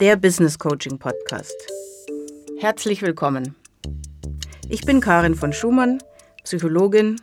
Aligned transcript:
der 0.00 0.16
Business 0.16 0.58
Coaching 0.58 0.98
Podcast. 0.98 1.56
Herzlich 2.58 3.00
willkommen. 3.00 3.54
Ich 4.68 4.82
bin 4.82 5.00
Karin 5.00 5.34
von 5.34 5.54
Schumann, 5.54 6.02
Psychologin, 6.44 7.16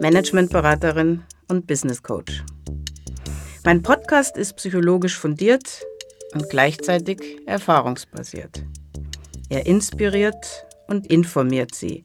Managementberaterin 0.00 1.22
und 1.48 1.66
Business 1.66 2.02
Coach. 2.02 2.44
Mein 3.64 3.82
Podcast 3.82 4.36
ist 4.36 4.56
psychologisch 4.56 5.18
fundiert 5.18 5.86
und 6.34 6.50
gleichzeitig 6.50 7.38
erfahrungsbasiert. 7.46 8.62
Er 9.48 9.64
inspiriert 9.64 10.66
und 10.88 11.06
informiert 11.06 11.74
Sie 11.74 12.04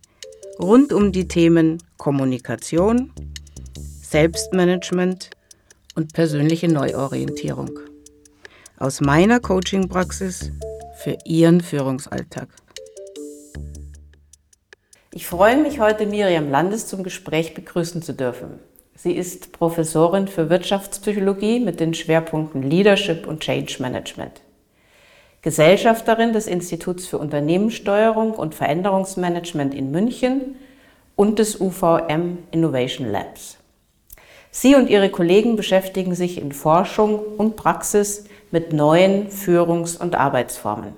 rund 0.58 0.94
um 0.94 1.12
die 1.12 1.28
Themen 1.28 1.84
Kommunikation, 1.98 3.12
Selbstmanagement 4.04 5.32
und 5.96 6.14
persönliche 6.14 6.70
Neuorientierung. 6.70 7.97
Aus 8.80 9.02
meiner 9.02 9.40
Coaching-Praxis 9.40 10.52
für 11.00 11.18
Ihren 11.26 11.62
Führungsalltag. 11.62 12.48
Ich 15.12 15.26
freue 15.26 15.58
mich, 15.58 15.80
heute 15.80 16.06
Miriam 16.06 16.52
Landes 16.52 16.86
zum 16.86 17.02
Gespräch 17.02 17.56
begrüßen 17.56 18.04
zu 18.04 18.14
dürfen. 18.14 18.60
Sie 18.94 19.14
ist 19.14 19.52
Professorin 19.52 20.28
für 20.28 20.52
Wirtschaftspsychologie 20.52 21.60
mit 21.60 21.80
den 21.80 21.96
Schwerpunkten 21.96 22.62
Leadership 22.62 23.26
und 23.26 23.40
Change 23.40 23.78
Management. 23.80 24.42
Gesellschafterin 25.42 26.34
des 26.34 26.46
Instituts 26.46 27.08
für 27.08 27.18
Unternehmenssteuerung 27.18 28.34
und 28.34 28.54
Veränderungsmanagement 28.54 29.74
in 29.74 29.90
München 29.90 30.56
und 31.16 31.40
des 31.40 31.60
UVM 31.60 32.38
Innovation 32.52 33.12
Labs. 33.12 33.58
Sie 34.52 34.76
und 34.76 34.90
ihre 34.90 35.10
Kollegen 35.10 35.56
beschäftigen 35.56 36.14
sich 36.14 36.40
in 36.40 36.52
Forschung 36.52 37.20
und 37.38 37.56
Praxis 37.56 38.26
mit 38.52 38.74
neuen 38.74 39.30
Führungs- 39.30 39.98
und 39.98 40.16
Arbeitsformen. 40.16 40.94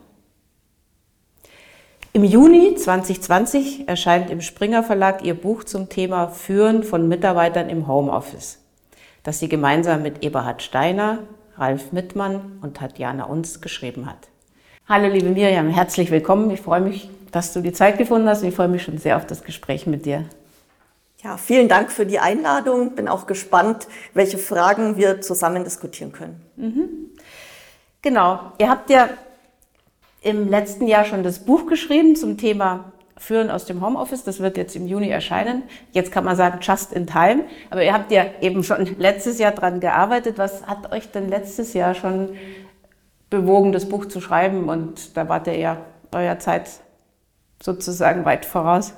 Im 2.11 2.23
Juni 2.23 2.75
2020 2.75 3.87
erscheint 3.87 4.31
im 4.31 4.41
Springer 4.41 4.83
Verlag 4.83 5.23
ihr 5.23 5.35
Buch 5.35 5.63
zum 5.63 5.89
Thema 5.89 6.27
Führen 6.27 6.83
von 6.83 7.07
Mitarbeitern 7.07 7.69
im 7.69 7.87
Homeoffice, 7.87 8.59
das 9.23 9.39
sie 9.39 9.47
gemeinsam 9.47 10.01
mit 10.01 10.23
Eberhard 10.23 10.63
Steiner, 10.63 11.19
Ralf 11.55 11.91
Mittmann 11.91 12.59
und 12.61 12.77
Tatjana 12.77 13.25
Uns 13.25 13.61
geschrieben 13.61 14.07
hat. 14.07 14.29
Hallo 14.87 15.07
liebe 15.07 15.29
Miriam, 15.29 15.69
herzlich 15.69 16.09
willkommen. 16.09 16.49
Ich 16.49 16.61
freue 16.61 16.81
mich, 16.81 17.09
dass 17.31 17.53
du 17.53 17.61
die 17.61 17.73
Zeit 17.73 17.99
gefunden 17.99 18.27
hast 18.27 18.41
und 18.41 18.49
ich 18.49 18.55
freue 18.55 18.69
mich 18.69 18.81
schon 18.81 18.97
sehr 18.97 19.15
auf 19.15 19.27
das 19.27 19.43
Gespräch 19.43 19.85
mit 19.85 20.07
dir. 20.07 20.25
Ja, 21.21 21.35
vielen 21.35 21.67
Dank 21.67 21.91
für 21.91 22.05
die 22.05 22.19
Einladung. 22.19 22.95
Bin 22.95 23.09
auch 23.09 23.27
gespannt, 23.27 23.87
welche 24.13 24.37
Fragen 24.37 24.95
wir 24.95 25.19
zusammen 25.19 25.65
diskutieren 25.65 26.13
können. 26.13 26.41
Mhm. 26.55 26.89
Genau. 28.01 28.53
Ihr 28.57 28.69
habt 28.69 28.89
ja 28.89 29.09
im 30.21 30.47
letzten 30.47 30.87
Jahr 30.87 31.03
schon 31.03 31.23
das 31.23 31.39
Buch 31.39 31.65
geschrieben 31.67 32.15
zum 32.15 32.37
Thema 32.37 32.93
Führen 33.17 33.51
aus 33.51 33.65
dem 33.65 33.85
Homeoffice. 33.85 34.23
Das 34.23 34.39
wird 34.39 34.55
jetzt 34.55 34.77
im 34.77 34.87
Juni 34.87 35.09
erscheinen. 35.09 35.63
Jetzt 35.91 36.13
kann 36.13 36.23
man 36.23 36.37
sagen, 36.37 36.59
just 36.61 36.93
in 36.93 37.05
time. 37.05 37.43
Aber 37.69 37.83
ihr 37.83 37.93
habt 37.93 38.11
ja 38.11 38.25
eben 38.39 38.63
schon 38.63 38.95
letztes 38.97 39.39
Jahr 39.39 39.51
dran 39.51 39.81
gearbeitet. 39.81 40.37
Was 40.37 40.67
hat 40.67 40.93
euch 40.93 41.11
denn 41.11 41.27
letztes 41.27 41.73
Jahr 41.73 41.95
schon 41.95 42.37
bewogen, 43.29 43.73
das 43.73 43.89
Buch 43.89 44.05
zu 44.05 44.21
schreiben? 44.21 44.69
Und 44.69 45.17
da 45.17 45.27
wart 45.27 45.47
ihr 45.47 45.57
ja 45.57 45.85
eurer 46.13 46.39
Zeit 46.39 46.69
sozusagen 47.61 48.23
weit 48.23 48.45
voraus. 48.45 48.93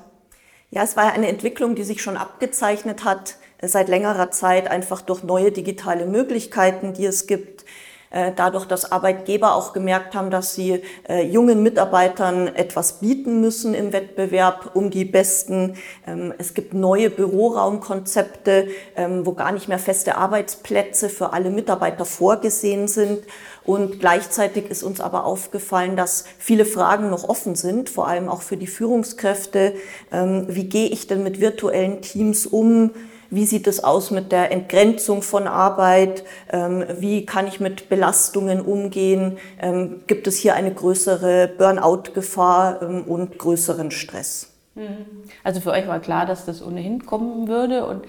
Ja, 0.74 0.82
es 0.84 0.96
war 0.96 1.12
eine 1.12 1.28
Entwicklung, 1.28 1.74
die 1.74 1.84
sich 1.84 2.00
schon 2.00 2.16
abgezeichnet 2.16 3.04
hat 3.04 3.36
seit 3.60 3.90
längerer 3.90 4.30
Zeit, 4.30 4.68
einfach 4.68 5.02
durch 5.02 5.22
neue 5.22 5.52
digitale 5.52 6.06
Möglichkeiten, 6.06 6.94
die 6.94 7.04
es 7.04 7.26
gibt. 7.26 7.66
Äh, 8.12 8.32
dadurch, 8.36 8.66
dass 8.66 8.92
Arbeitgeber 8.92 9.54
auch 9.54 9.72
gemerkt 9.72 10.14
haben, 10.14 10.30
dass 10.30 10.54
sie 10.54 10.82
äh, 11.08 11.22
jungen 11.22 11.62
Mitarbeitern 11.62 12.46
etwas 12.46 13.00
bieten 13.00 13.40
müssen 13.40 13.72
im 13.72 13.94
Wettbewerb 13.94 14.72
um 14.74 14.90
die 14.90 15.06
Besten. 15.06 15.76
Ähm, 16.06 16.34
es 16.36 16.52
gibt 16.52 16.74
neue 16.74 17.08
Büroraumkonzepte, 17.08 18.68
ähm, 18.96 19.24
wo 19.24 19.32
gar 19.32 19.50
nicht 19.50 19.66
mehr 19.66 19.78
feste 19.78 20.18
Arbeitsplätze 20.18 21.08
für 21.08 21.32
alle 21.32 21.48
Mitarbeiter 21.48 22.04
vorgesehen 22.04 22.86
sind. 22.86 23.20
Und 23.64 23.98
gleichzeitig 23.98 24.68
ist 24.70 24.82
uns 24.82 25.00
aber 25.00 25.24
aufgefallen, 25.24 25.96
dass 25.96 26.24
viele 26.36 26.66
Fragen 26.66 27.08
noch 27.08 27.26
offen 27.26 27.54
sind, 27.54 27.88
vor 27.88 28.08
allem 28.08 28.28
auch 28.28 28.42
für 28.42 28.58
die 28.58 28.66
Führungskräfte. 28.66 29.72
Ähm, 30.12 30.46
wie 30.50 30.64
gehe 30.64 30.88
ich 30.88 31.06
denn 31.06 31.22
mit 31.22 31.40
virtuellen 31.40 32.02
Teams 32.02 32.46
um? 32.46 32.90
Wie 33.32 33.46
sieht 33.46 33.66
es 33.66 33.82
aus 33.82 34.10
mit 34.10 34.30
der 34.30 34.52
Entgrenzung 34.52 35.22
von 35.22 35.46
Arbeit? 35.46 36.22
Ähm, 36.50 36.84
wie 36.98 37.24
kann 37.24 37.46
ich 37.46 37.60
mit 37.60 37.88
Belastungen 37.88 38.60
umgehen? 38.60 39.38
Ähm, 39.58 40.02
gibt 40.06 40.26
es 40.26 40.36
hier 40.36 40.54
eine 40.54 40.70
größere 40.70 41.48
Burnout-Gefahr 41.56 42.82
ähm, 42.82 43.04
und 43.04 43.38
größeren 43.38 43.90
Stress? 43.90 44.52
Mhm. 44.74 45.06
Also 45.42 45.62
für 45.62 45.70
euch 45.70 45.88
war 45.88 45.98
klar, 46.00 46.26
dass 46.26 46.44
das 46.44 46.62
ohnehin 46.62 47.06
kommen 47.06 47.48
würde 47.48 47.86
und 47.86 48.04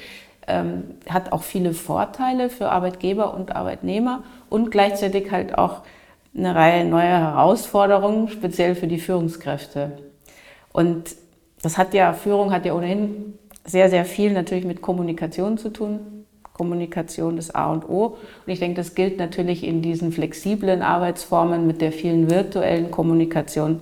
ähm, 0.45 0.95
hat 1.07 1.31
auch 1.31 1.43
viele 1.43 1.73
Vorteile 1.73 2.49
für 2.49 2.67
Arbeitgeber 2.69 3.33
und 3.33 3.55
Arbeitnehmer 3.55 4.23
und 4.49 4.71
gleichzeitig 4.71 5.31
halt 5.31 5.57
auch 5.57 5.83
eine 6.35 6.53
Reihe 6.53 6.83
neuer 6.83 7.19
Herausforderungen, 7.19 8.27
speziell 8.27 8.75
für 8.75 8.87
die 8.87 8.99
Führungskräfte. 8.99 9.99
Und 10.73 11.15
das 11.61 11.77
hat 11.77 11.93
ja, 11.93 12.11
Führung 12.11 12.51
hat 12.51 12.65
ja 12.65 12.73
ohnehin 12.73 13.39
sehr, 13.65 13.89
sehr 13.89 14.05
viel 14.05 14.31
natürlich 14.31 14.65
mit 14.65 14.81
Kommunikation 14.81 15.57
zu 15.57 15.69
tun. 15.69 15.99
Kommunikation 16.53 17.37
ist 17.37 17.55
A 17.55 17.71
und 17.71 17.89
O. 17.89 18.17
Und 18.45 18.53
ich 18.53 18.59
denke, 18.59 18.75
das 18.75 18.95
gilt 18.95 19.17
natürlich 19.17 19.63
in 19.63 19.81
diesen 19.81 20.11
flexiblen 20.11 20.81
Arbeitsformen 20.81 21.65
mit 21.65 21.81
der 21.81 21.91
vielen 21.91 22.29
virtuellen 22.29 22.91
Kommunikation 22.91 23.81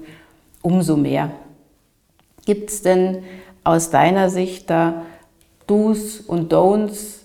umso 0.61 0.95
mehr. 0.95 1.31
Gibt 2.45 2.69
es 2.69 2.81
denn 2.81 3.23
aus 3.63 3.89
deiner 3.89 4.29
Sicht 4.29 4.69
da 4.69 5.05
Do's 5.67 6.21
und 6.21 6.53
Don'ts, 6.53 7.19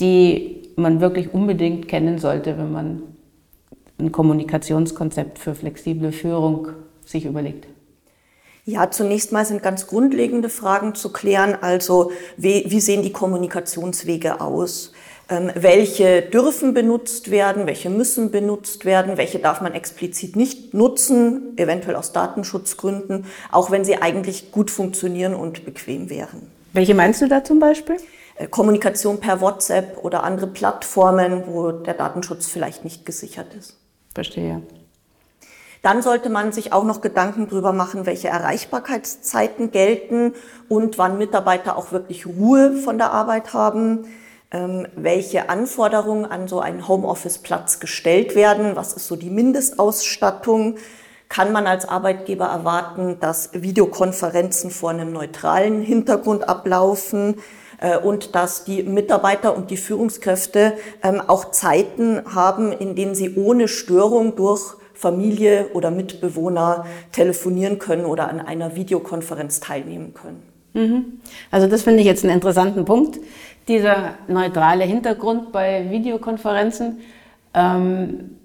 die 0.00 0.62
man 0.76 1.00
wirklich 1.00 1.32
unbedingt 1.32 1.88
kennen 1.88 2.18
sollte, 2.18 2.58
wenn 2.58 2.72
man 2.72 3.02
ein 3.98 4.12
Kommunikationskonzept 4.12 5.38
für 5.38 5.54
flexible 5.54 6.12
Führung 6.12 6.68
sich 7.04 7.24
überlegt? 7.24 7.66
Ja, 8.68 8.90
zunächst 8.90 9.32
mal 9.32 9.46
sind 9.46 9.62
ganz 9.62 9.86
grundlegende 9.86 10.50
Fragen 10.50 10.94
zu 10.94 11.10
klären. 11.10 11.56
Also 11.58 12.12
wie, 12.36 12.66
wie 12.68 12.80
sehen 12.80 13.00
die 13.00 13.12
Kommunikationswege 13.12 14.42
aus? 14.42 14.92
Ähm, 15.30 15.50
welche 15.54 16.20
dürfen 16.20 16.74
benutzt 16.74 17.30
werden, 17.30 17.66
welche 17.66 17.88
müssen 17.88 18.30
benutzt 18.30 18.84
werden, 18.84 19.16
welche 19.16 19.38
darf 19.38 19.62
man 19.62 19.72
explizit 19.72 20.36
nicht 20.36 20.74
nutzen, 20.74 21.56
eventuell 21.56 21.96
aus 21.96 22.12
Datenschutzgründen, 22.12 23.24
auch 23.50 23.70
wenn 23.70 23.86
sie 23.86 24.02
eigentlich 24.02 24.52
gut 24.52 24.70
funktionieren 24.70 25.34
und 25.34 25.64
bequem 25.64 26.10
wären. 26.10 26.42
Welche 26.74 26.94
meinst 26.94 27.22
du 27.22 27.26
da 27.26 27.42
zum 27.42 27.60
Beispiel? 27.60 27.96
Äh, 28.36 28.48
Kommunikation 28.48 29.18
per 29.18 29.40
WhatsApp 29.40 30.04
oder 30.04 30.24
andere 30.24 30.46
Plattformen, 30.46 31.44
wo 31.46 31.72
der 31.72 31.94
Datenschutz 31.94 32.48
vielleicht 32.48 32.84
nicht 32.84 33.06
gesichert 33.06 33.54
ist. 33.58 33.78
Verstehe. 34.14 34.60
Dann 35.82 36.02
sollte 36.02 36.28
man 36.28 36.52
sich 36.52 36.72
auch 36.72 36.84
noch 36.84 37.00
Gedanken 37.00 37.48
darüber 37.48 37.72
machen, 37.72 38.06
welche 38.06 38.28
Erreichbarkeitszeiten 38.28 39.70
gelten 39.70 40.34
und 40.68 40.98
wann 40.98 41.18
Mitarbeiter 41.18 41.76
auch 41.76 41.92
wirklich 41.92 42.26
Ruhe 42.26 42.72
von 42.76 42.98
der 42.98 43.12
Arbeit 43.12 43.52
haben, 43.52 44.06
ähm, 44.50 44.86
welche 44.96 45.48
Anforderungen 45.48 46.24
an 46.24 46.48
so 46.48 46.60
einen 46.60 46.88
Homeoffice-Platz 46.88 47.80
gestellt 47.80 48.34
werden, 48.34 48.76
was 48.76 48.94
ist 48.94 49.06
so 49.06 49.14
die 49.16 49.30
Mindestausstattung, 49.30 50.76
kann 51.28 51.52
man 51.52 51.66
als 51.66 51.86
Arbeitgeber 51.86 52.46
erwarten, 52.46 53.18
dass 53.20 53.50
Videokonferenzen 53.52 54.70
vor 54.70 54.90
einem 54.90 55.12
neutralen 55.12 55.82
Hintergrund 55.82 56.48
ablaufen 56.48 57.36
äh, 57.80 57.98
und 57.98 58.34
dass 58.34 58.64
die 58.64 58.82
Mitarbeiter 58.82 59.54
und 59.54 59.70
die 59.70 59.76
Führungskräfte 59.76 60.74
ähm, 61.02 61.20
auch 61.26 61.50
Zeiten 61.50 62.22
haben, 62.34 62.72
in 62.72 62.94
denen 62.94 63.14
sie 63.14 63.36
ohne 63.36 63.68
Störung 63.68 64.36
durch 64.36 64.76
Familie 64.98 65.68
oder 65.74 65.92
Mitbewohner 65.92 66.84
telefonieren 67.12 67.78
können 67.78 68.04
oder 68.04 68.28
an 68.28 68.40
einer 68.40 68.74
Videokonferenz 68.74 69.60
teilnehmen 69.60 70.12
können. 70.12 70.42
Mhm. 70.74 71.20
Also 71.52 71.68
das 71.68 71.82
finde 71.82 72.00
ich 72.00 72.06
jetzt 72.06 72.24
einen 72.24 72.34
interessanten 72.34 72.84
Punkt, 72.84 73.20
dieser 73.68 74.14
neutrale 74.26 74.82
Hintergrund 74.82 75.52
bei 75.52 75.88
Videokonferenzen. 75.90 76.98
Ähm, 77.54 78.38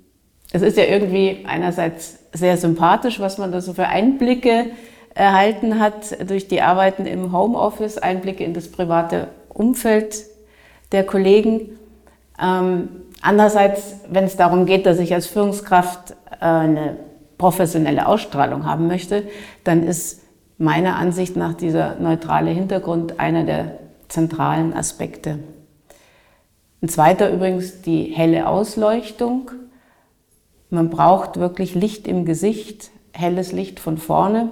es 0.51 0.61
ist 0.61 0.77
ja 0.77 0.83
irgendwie 0.83 1.43
einerseits 1.47 2.19
sehr 2.33 2.57
sympathisch, 2.57 3.19
was 3.19 3.39
man 3.39 3.51
da 3.51 3.59
so 3.59 3.73
für 3.73 3.87
Einblicke 3.87 4.67
erhalten 5.15 5.79
hat 5.79 6.29
durch 6.29 6.47
die 6.47 6.61
Arbeiten 6.61 7.07
im 7.07 7.31
Homeoffice, 7.31 7.97
Einblicke 7.97 8.43
in 8.43 8.53
das 8.53 8.67
private 8.69 9.29
Umfeld 9.49 10.23
der 10.91 11.03
Kollegen. 11.03 11.79
Ähm, 12.39 12.89
andererseits, 13.21 13.95
wenn 14.09 14.25
es 14.25 14.37
darum 14.37 14.67
geht, 14.67 14.85
dass 14.85 14.99
ich 14.99 15.13
als 15.13 15.25
Führungskraft 15.25 16.15
eine 16.39 16.97
professionelle 17.37 18.07
Ausstrahlung 18.07 18.65
haben 18.65 18.87
möchte, 18.87 19.23
dann 19.63 19.83
ist 19.83 20.21
meiner 20.57 20.95
Ansicht 20.95 21.35
nach 21.35 21.53
dieser 21.53 21.95
neutrale 21.95 22.51
Hintergrund 22.51 23.19
einer 23.19 23.43
der 23.43 23.79
zentralen 24.07 24.73
Aspekte. 24.73 25.39
Ein 26.81 26.89
zweiter 26.89 27.31
übrigens 27.31 27.81
die 27.81 28.03
helle 28.03 28.47
Ausleuchtung. 28.47 29.51
Man 30.69 30.89
braucht 30.89 31.37
wirklich 31.37 31.75
Licht 31.75 32.07
im 32.07 32.25
Gesicht, 32.25 32.91
helles 33.13 33.51
Licht 33.51 33.79
von 33.79 33.97
vorne. 33.97 34.49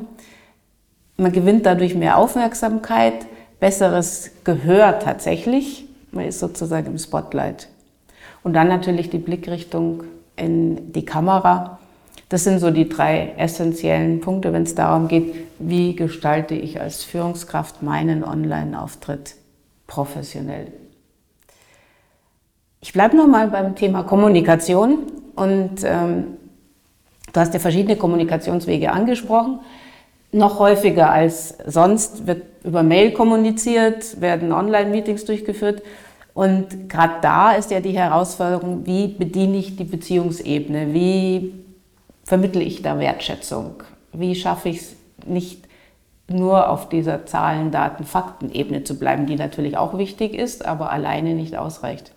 Man 1.18 1.31
gewinnt 1.31 1.66
dadurch 1.66 1.94
mehr 1.94 2.18
Aufmerksamkeit, 2.18 3.25
besseres 3.60 4.31
Gehör 4.44 5.00
tatsächlich. 5.00 5.86
Man 6.12 6.25
ist 6.25 6.39
sozusagen 6.39 6.88
im 6.88 6.98
Spotlight. 6.98 7.69
Und 8.44 8.54
dann 8.54 8.68
natürlich 8.68 9.10
die 9.10 9.19
Blickrichtung 9.19 10.04
in 10.41 10.91
die 10.91 11.05
Kamera. 11.05 11.79
Das 12.29 12.43
sind 12.43 12.59
so 12.59 12.71
die 12.71 12.88
drei 12.88 13.33
essentiellen 13.38 14.21
Punkte, 14.21 14.53
wenn 14.53 14.63
es 14.63 14.73
darum 14.73 15.07
geht, 15.07 15.35
wie 15.59 15.95
gestalte 15.95 16.55
ich 16.55 16.79
als 16.79 17.03
Führungskraft 17.03 17.83
meinen 17.83 18.23
Online-Auftritt 18.23 19.35
professionell. 19.88 20.71
Ich 22.79 22.93
bleibe 22.93 23.15
nochmal 23.15 23.49
beim 23.49 23.75
Thema 23.75 24.03
Kommunikation 24.03 25.03
und 25.35 25.83
ähm, 25.83 26.38
du 27.31 27.39
hast 27.39 27.53
ja 27.53 27.59
verschiedene 27.59 27.95
Kommunikationswege 27.95 28.91
angesprochen. 28.91 29.59
Noch 30.31 30.59
häufiger 30.59 31.11
als 31.11 31.57
sonst 31.67 32.25
wird 32.25 32.44
über 32.63 32.83
Mail 32.83 33.11
kommuniziert, 33.11 34.21
werden 34.21 34.53
Online-Meetings 34.53 35.25
durchgeführt. 35.25 35.83
Und 36.33 36.89
gerade 36.89 37.16
da 37.22 37.51
ist 37.54 37.72
ja 37.72 37.80
die 37.81 37.98
Herausforderung, 37.98 38.86
wie 38.86 39.07
bediene 39.07 39.57
ich 39.57 39.75
die 39.75 39.83
Beziehungsebene, 39.83 40.94
wie 40.94 41.54
vermittle 42.24 42.63
ich 42.63 42.81
da 42.81 43.00
Wertschätzung, 43.00 43.83
wie 44.13 44.36
schaffe 44.36 44.69
ich 44.69 44.78
es 44.78 44.95
nicht 45.25 45.66
nur 46.30 46.69
auf 46.69 46.88
dieser 46.88 47.25
Zahlen, 47.25 47.72
Daten, 47.72 48.06
Fakten-Ebene 48.06 48.86
zu 48.86 48.98
bleiben, 48.98 49.25
die 49.25 49.36
natürlich 49.36 49.75
auch 49.75 49.98
wichtig 49.98 50.33
ist, 50.33 50.66
aber 50.66 50.92
alleine 50.92 51.33
nicht 51.33 51.57
ausreicht. 51.57 52.13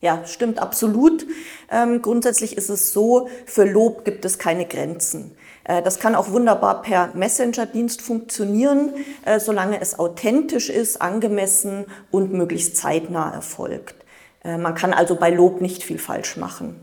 Ja, 0.00 0.24
stimmt 0.26 0.58
absolut. 0.58 1.26
Ähm, 1.70 2.02
grundsätzlich 2.02 2.56
ist 2.56 2.68
es 2.68 2.92
so, 2.92 3.28
für 3.46 3.64
Lob 3.64 4.04
gibt 4.04 4.24
es 4.24 4.38
keine 4.38 4.66
Grenzen. 4.66 5.32
Äh, 5.64 5.82
das 5.82 5.98
kann 5.98 6.14
auch 6.14 6.30
wunderbar 6.30 6.82
per 6.82 7.10
Messenger-Dienst 7.14 8.02
funktionieren, 8.02 8.92
äh, 9.24 9.40
solange 9.40 9.80
es 9.80 9.98
authentisch 9.98 10.70
ist, 10.70 11.00
angemessen 11.00 11.86
und 12.10 12.32
möglichst 12.32 12.76
zeitnah 12.76 13.32
erfolgt. 13.32 13.96
Äh, 14.44 14.58
man 14.58 14.74
kann 14.74 14.92
also 14.92 15.16
bei 15.16 15.30
Lob 15.30 15.60
nicht 15.60 15.82
viel 15.82 15.98
falsch 15.98 16.36
machen. 16.36 16.80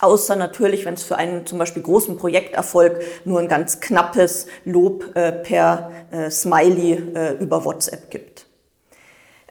Außer 0.00 0.36
natürlich, 0.36 0.84
wenn 0.84 0.94
es 0.94 1.02
für 1.04 1.16
einen 1.16 1.46
zum 1.46 1.58
Beispiel 1.58 1.82
großen 1.82 2.18
Projekterfolg 2.18 3.00
nur 3.24 3.40
ein 3.40 3.48
ganz 3.48 3.80
knappes 3.80 4.48
Lob 4.64 5.14
per 5.14 5.90
Smiley 6.28 7.36
über 7.38 7.64
WhatsApp 7.64 8.10
gibt. 8.10 8.33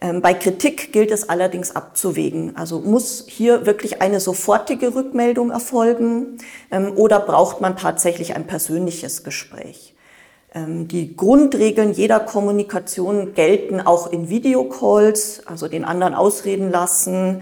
Ähm, 0.03 0.21
bei 0.21 0.33
Kritik 0.33 0.91
gilt 0.91 1.11
es 1.11 1.29
allerdings 1.29 1.75
abzuwägen. 1.75 2.57
Also 2.57 2.81
muss 2.81 3.23
hier 3.25 3.65
wirklich 3.65 4.01
eine 4.01 4.19
sofortige 4.19 4.93
Rückmeldung 4.93 5.49
erfolgen 5.49 6.37
ähm, 6.71 6.91
oder 6.97 7.21
braucht 7.21 7.61
man 7.61 7.77
tatsächlich 7.77 8.35
ein 8.35 8.45
persönliches 8.45 9.23
Gespräch? 9.23 9.95
Ähm, 10.53 10.89
die 10.89 11.15
Grundregeln 11.15 11.93
jeder 11.93 12.19
Kommunikation 12.19 13.33
gelten 13.33 13.79
auch 13.79 14.11
in 14.11 14.27
Videocalls, 14.27 15.47
also 15.47 15.69
den 15.69 15.85
anderen 15.85 16.15
ausreden 16.15 16.69
lassen, 16.69 17.41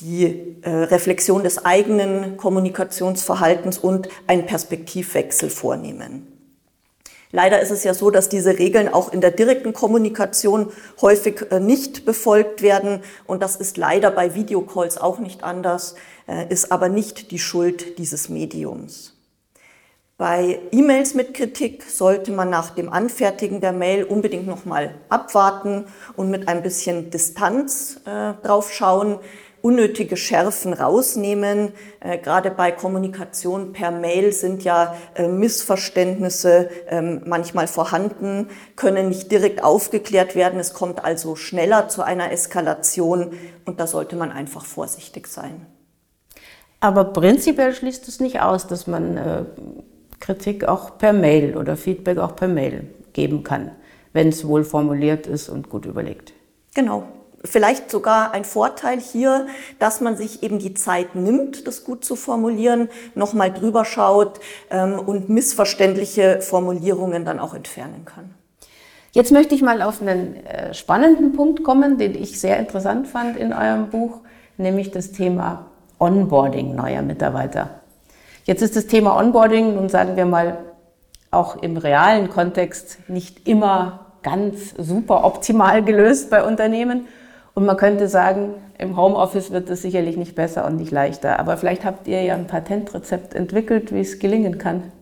die 0.00 0.56
äh, 0.62 0.70
Reflexion 0.70 1.42
des 1.42 1.66
eigenen 1.66 2.38
Kommunikationsverhaltens 2.38 3.76
und 3.76 4.08
einen 4.26 4.46
Perspektivwechsel 4.46 5.50
vornehmen. 5.50 6.37
Leider 7.30 7.60
ist 7.60 7.70
es 7.70 7.84
ja 7.84 7.92
so, 7.92 8.10
dass 8.10 8.28
diese 8.28 8.58
Regeln 8.58 8.88
auch 8.88 9.12
in 9.12 9.20
der 9.20 9.30
direkten 9.30 9.72
Kommunikation 9.72 10.72
häufig 11.00 11.50
äh, 11.50 11.60
nicht 11.60 12.04
befolgt 12.06 12.62
werden. 12.62 13.02
Und 13.26 13.42
das 13.42 13.56
ist 13.56 13.76
leider 13.76 14.10
bei 14.10 14.34
Videocalls 14.34 14.98
auch 14.98 15.18
nicht 15.18 15.44
anders, 15.44 15.94
äh, 16.26 16.50
ist 16.52 16.72
aber 16.72 16.88
nicht 16.88 17.30
die 17.30 17.38
Schuld 17.38 17.98
dieses 17.98 18.28
Mediums. 18.28 19.14
Bei 20.16 20.58
E-Mails 20.72 21.14
mit 21.14 21.32
Kritik 21.32 21.84
sollte 21.84 22.32
man 22.32 22.50
nach 22.50 22.70
dem 22.70 22.92
Anfertigen 22.92 23.60
der 23.60 23.70
Mail 23.72 24.02
unbedingt 24.02 24.48
nochmal 24.48 24.96
abwarten 25.08 25.84
und 26.16 26.28
mit 26.28 26.48
ein 26.48 26.64
bisschen 26.64 27.10
Distanz 27.10 28.00
äh, 28.04 28.32
drauf 28.42 28.72
schauen, 28.72 29.20
unnötige 29.68 30.16
Schärfen 30.16 30.72
rausnehmen. 30.72 31.72
Äh, 32.00 32.16
gerade 32.16 32.50
bei 32.50 32.72
Kommunikation 32.72 33.74
per 33.74 33.90
Mail 33.90 34.32
sind 34.32 34.64
ja 34.64 34.96
äh, 35.14 35.28
Missverständnisse 35.28 36.70
äh, 36.88 37.02
manchmal 37.02 37.66
vorhanden, 37.66 38.48
können 38.76 39.10
nicht 39.10 39.30
direkt 39.30 39.62
aufgeklärt 39.62 40.34
werden. 40.34 40.58
Es 40.58 40.72
kommt 40.72 41.04
also 41.04 41.36
schneller 41.36 41.88
zu 41.88 42.00
einer 42.00 42.32
Eskalation 42.32 43.34
und 43.66 43.78
da 43.78 43.86
sollte 43.86 44.16
man 44.16 44.32
einfach 44.32 44.64
vorsichtig 44.64 45.26
sein. 45.26 45.66
Aber 46.80 47.04
prinzipiell 47.04 47.74
schließt 47.74 48.08
es 48.08 48.20
nicht 48.20 48.40
aus, 48.40 48.66
dass 48.66 48.86
man 48.86 49.18
äh, 49.18 49.44
Kritik 50.18 50.64
auch 50.64 50.96
per 50.96 51.12
Mail 51.12 51.58
oder 51.58 51.76
Feedback 51.76 52.16
auch 52.16 52.36
per 52.36 52.48
Mail 52.48 52.88
geben 53.12 53.42
kann, 53.42 53.72
wenn 54.14 54.28
es 54.28 54.48
wohl 54.48 54.64
formuliert 54.64 55.26
ist 55.26 55.50
und 55.50 55.68
gut 55.68 55.84
überlegt. 55.84 56.32
Genau, 56.74 57.04
vielleicht 57.44 57.90
sogar 57.90 58.32
ein 58.32 58.44
Vorteil 58.44 59.00
hier, 59.00 59.46
dass 59.78 60.00
man 60.00 60.16
sich 60.16 60.42
eben 60.42 60.58
die 60.58 60.74
Zeit 60.74 61.14
nimmt, 61.14 61.66
das 61.66 61.84
gut 61.84 62.04
zu 62.04 62.16
formulieren, 62.16 62.88
nochmal 63.14 63.52
drüber 63.52 63.84
schaut 63.84 64.40
ähm, 64.70 64.98
und 64.98 65.28
missverständliche 65.28 66.40
Formulierungen 66.40 67.24
dann 67.24 67.38
auch 67.38 67.54
entfernen 67.54 68.04
kann. 68.04 68.34
Jetzt 69.12 69.32
möchte 69.32 69.54
ich 69.54 69.62
mal 69.62 69.82
auf 69.82 70.02
einen 70.02 70.44
äh, 70.44 70.74
spannenden 70.74 71.32
Punkt 71.32 71.64
kommen, 71.64 71.98
den 71.98 72.14
ich 72.14 72.40
sehr 72.40 72.58
interessant 72.58 73.08
fand 73.08 73.36
in 73.36 73.52
eurem 73.52 73.88
Buch, 73.90 74.20
nämlich 74.56 74.90
das 74.90 75.12
Thema 75.12 75.66
Onboarding 75.98 76.74
neuer 76.74 77.02
Mitarbeiter. 77.02 77.80
Jetzt 78.44 78.62
ist 78.62 78.76
das 78.76 78.86
Thema 78.86 79.16
Onboarding, 79.16 79.74
nun 79.74 79.88
sagen 79.88 80.16
wir 80.16 80.26
mal, 80.26 80.58
auch 81.30 81.62
im 81.62 81.76
realen 81.76 82.30
Kontext 82.30 82.98
nicht 83.08 83.48
immer 83.48 84.06
ganz 84.22 84.74
super 84.76 85.24
optimal 85.24 85.82
gelöst 85.82 86.30
bei 86.30 86.44
Unternehmen. 86.44 87.06
Und 87.54 87.66
man 87.66 87.76
könnte 87.76 88.08
sagen, 88.08 88.54
im 88.78 88.96
Homeoffice 88.96 89.50
wird 89.50 89.68
es 89.70 89.82
sicherlich 89.82 90.16
nicht 90.16 90.34
besser 90.34 90.64
und 90.66 90.76
nicht 90.76 90.92
leichter. 90.92 91.40
Aber 91.40 91.56
vielleicht 91.56 91.84
habt 91.84 92.06
ihr 92.06 92.22
ja 92.22 92.34
ein 92.34 92.46
Patentrezept 92.46 93.34
entwickelt, 93.34 93.92
wie 93.92 94.00
es 94.00 94.18
gelingen 94.18 94.58
kann. 94.58 94.92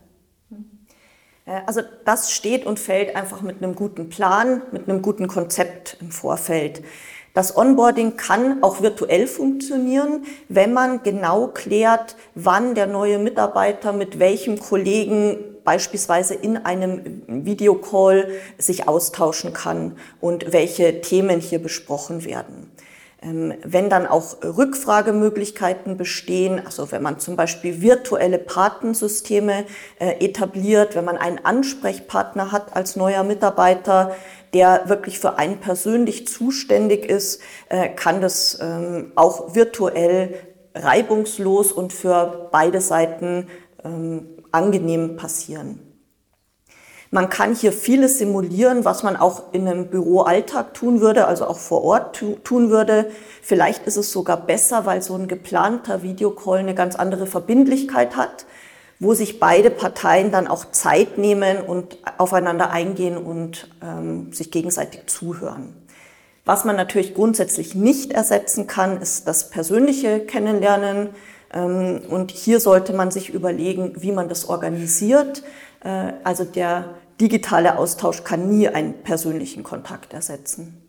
Äh, 1.45 1.61
also 1.65 1.81
das 2.05 2.31
steht 2.31 2.65
und 2.65 2.79
fällt 2.79 3.15
einfach 3.15 3.41
mit 3.41 3.63
einem 3.63 3.75
guten 3.75 4.09
Plan, 4.09 4.61
mit 4.71 4.89
einem 4.89 5.01
guten 5.01 5.27
Konzept 5.27 5.97
im 6.01 6.11
Vorfeld. 6.11 6.83
Das 7.33 7.55
Onboarding 7.55 8.17
kann 8.17 8.63
auch 8.63 8.81
virtuell 8.81 9.27
funktionieren, 9.27 10.25
wenn 10.49 10.73
man 10.73 11.03
genau 11.03 11.47
klärt, 11.47 12.15
wann 12.33 12.73
der 12.73 12.87
neue 12.87 13.19
Mitarbeiter 13.19 13.93
mit 13.93 14.17
welchem 14.17 14.57
Kollegen 14.57 15.37
beispielsweise 15.67 16.33
in 16.33 16.55
einem 16.55 17.23
Videocall 17.27 18.29
sich 18.57 18.87
austauschen 18.87 19.51
kann 19.51 19.97
und 20.21 20.53
welche 20.53 21.01
Themen 21.01 21.41
hier 21.41 21.59
besprochen 21.59 22.23
werden. 22.23 22.71
Ähm, 23.21 23.53
wenn 23.65 23.89
dann 23.89 24.07
auch 24.07 24.37
Rückfragemöglichkeiten 24.41 25.97
bestehen, 25.97 26.65
also 26.65 26.89
wenn 26.93 27.01
man 27.01 27.19
zum 27.19 27.35
Beispiel 27.35 27.81
virtuelle 27.81 28.37
Patensysteme 28.37 29.65
äh, 29.99 30.23
etabliert, 30.23 30.95
wenn 30.95 31.03
man 31.03 31.17
einen 31.17 31.43
Ansprechpartner 31.43 32.53
hat 32.53 32.73
als 32.73 32.95
neuer 32.95 33.23
Mitarbeiter, 33.23 34.15
der 34.53 34.83
wirklich 34.87 35.19
für 35.19 35.37
einen 35.37 35.57
persönlich 35.57 36.29
zuständig 36.29 37.03
ist, 37.09 37.41
äh, 37.67 37.89
kann 37.89 38.21
das 38.21 38.57
ähm, 38.61 39.11
auch 39.15 39.53
virtuell 39.53 40.35
reibungslos 40.73 41.73
und 41.73 41.91
für 41.91 42.47
beide 42.53 42.79
Seiten 42.79 43.49
ähm, 43.83 44.36
angenehm 44.51 45.15
passieren. 45.15 45.79
Man 47.09 47.29
kann 47.29 47.55
hier 47.55 47.71
vieles 47.71 48.17
simulieren, 48.17 48.83
was 48.83 49.01
man 49.01 49.15
auch 49.15 49.53
in 49.53 49.67
einem 49.67 49.87
Büroalltag 49.87 50.73
tun 50.73 50.99
würde, 50.99 51.25
also 51.25 51.45
auch 51.45 51.57
vor 51.57 51.83
Ort 51.83 52.21
tun 52.43 52.69
würde. 52.69 53.09
Vielleicht 53.41 53.87
ist 53.87 53.95
es 53.95 54.11
sogar 54.11 54.45
besser, 54.45 54.85
weil 54.85 55.01
so 55.01 55.15
ein 55.15 55.29
geplanter 55.29 56.03
Videocall 56.03 56.59
eine 56.59 56.75
ganz 56.75 56.95
andere 56.95 57.25
Verbindlichkeit 57.25 58.17
hat 58.17 58.45
wo 58.99 59.13
sich 59.13 59.39
beide 59.39 59.69
Parteien 59.69 60.31
dann 60.31 60.47
auch 60.47 60.71
Zeit 60.71 61.17
nehmen 61.17 61.59
und 61.59 61.97
aufeinander 62.17 62.71
eingehen 62.71 63.17
und 63.17 63.69
ähm, 63.83 64.33
sich 64.33 64.49
gegenseitig 64.51 65.05
zuhören. 65.07 65.73
Was 66.45 66.65
man 66.65 66.75
natürlich 66.75 67.13
grundsätzlich 67.13 67.75
nicht 67.75 68.13
ersetzen 68.13 68.67
kann, 68.67 69.01
ist 69.01 69.27
das 69.27 69.49
persönliche 69.49 70.21
Kennenlernen. 70.21 71.09
Ähm, 71.53 72.01
und 72.09 72.31
hier 72.31 72.59
sollte 72.59 72.93
man 72.93 73.11
sich 73.11 73.29
überlegen, 73.29 73.93
wie 74.01 74.11
man 74.11 74.29
das 74.29 74.49
organisiert. 74.49 75.43
Äh, 75.83 76.13
also 76.23 76.43
der 76.43 76.95
digitale 77.19 77.77
Austausch 77.77 78.23
kann 78.23 78.49
nie 78.49 78.67
einen 78.67 79.01
persönlichen 79.03 79.63
Kontakt 79.63 80.13
ersetzen. 80.13 80.81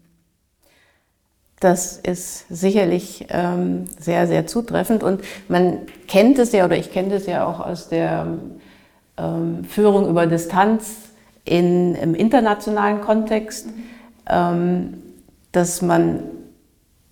Das 1.60 1.96
ist 1.96 2.46
sicherlich 2.48 3.26
ähm, 3.30 3.86
sehr, 3.98 4.26
sehr 4.28 4.46
zutreffend. 4.46 5.02
Und 5.02 5.22
man 5.48 5.80
kennt 6.06 6.38
es 6.38 6.52
ja, 6.52 6.64
oder 6.64 6.76
ich 6.76 6.92
kenne 6.92 7.14
es 7.14 7.26
ja 7.26 7.46
auch 7.46 7.58
aus 7.58 7.88
der 7.88 8.38
ähm, 9.16 9.64
Führung 9.64 10.08
über 10.08 10.26
Distanz 10.26 10.96
in, 11.44 11.94
im 11.96 12.14
internationalen 12.14 13.00
Kontext, 13.00 13.68
ähm, 14.28 15.02
dass 15.50 15.82
man, 15.82 16.22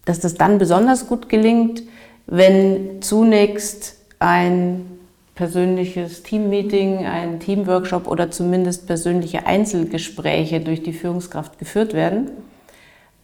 dass 0.04 0.20
das 0.20 0.34
dann 0.34 0.58
besonders 0.58 1.08
gut 1.08 1.28
gelingt, 1.28 1.82
wenn 2.26 3.02
zunächst 3.02 3.96
ein 4.18 4.98
persönliches 5.34 6.22
Teammeeting, 6.22 7.04
ein 7.04 7.40
Teamworkshop 7.40 8.08
oder 8.08 8.30
zumindest 8.30 8.86
persönliche 8.86 9.46
Einzelgespräche 9.46 10.60
durch 10.60 10.82
die 10.82 10.94
Führungskraft 10.94 11.58
geführt 11.58 11.92
werden, 11.92 12.30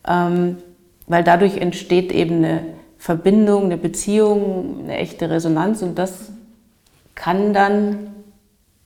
ähm, 0.06 0.58
weil 1.06 1.24
dadurch 1.24 1.56
entsteht 1.56 2.12
eben 2.12 2.36
eine 2.36 2.64
Verbindung, 2.98 3.64
eine 3.64 3.78
Beziehung, 3.78 4.80
eine 4.84 4.98
echte 4.98 5.30
Resonanz 5.30 5.82
und 5.82 5.98
das 5.98 6.30
kann 7.14 7.52
dann 7.54 8.14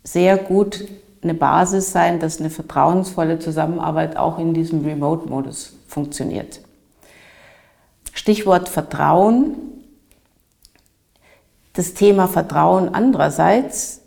sehr 0.05 0.37
gut 0.37 0.87
eine 1.23 1.35
Basis 1.35 1.91
sein, 1.91 2.21
dass 2.21 2.39
eine 2.39 2.51
vertrauensvolle 2.51 3.41
Zusammenarbeit 3.41 4.17
auch 4.17 4.39
in 4.39 4.55
diesem 4.55 4.85
Remote-Modus 4.85 5.75
funktioniert. 5.89 6.61
Stichwort 8.13 8.69
Vertrauen 8.69 9.57
das 11.77 11.93
Thema 11.93 12.27
Vertrauen 12.27 12.95
andererseits, 12.95 14.01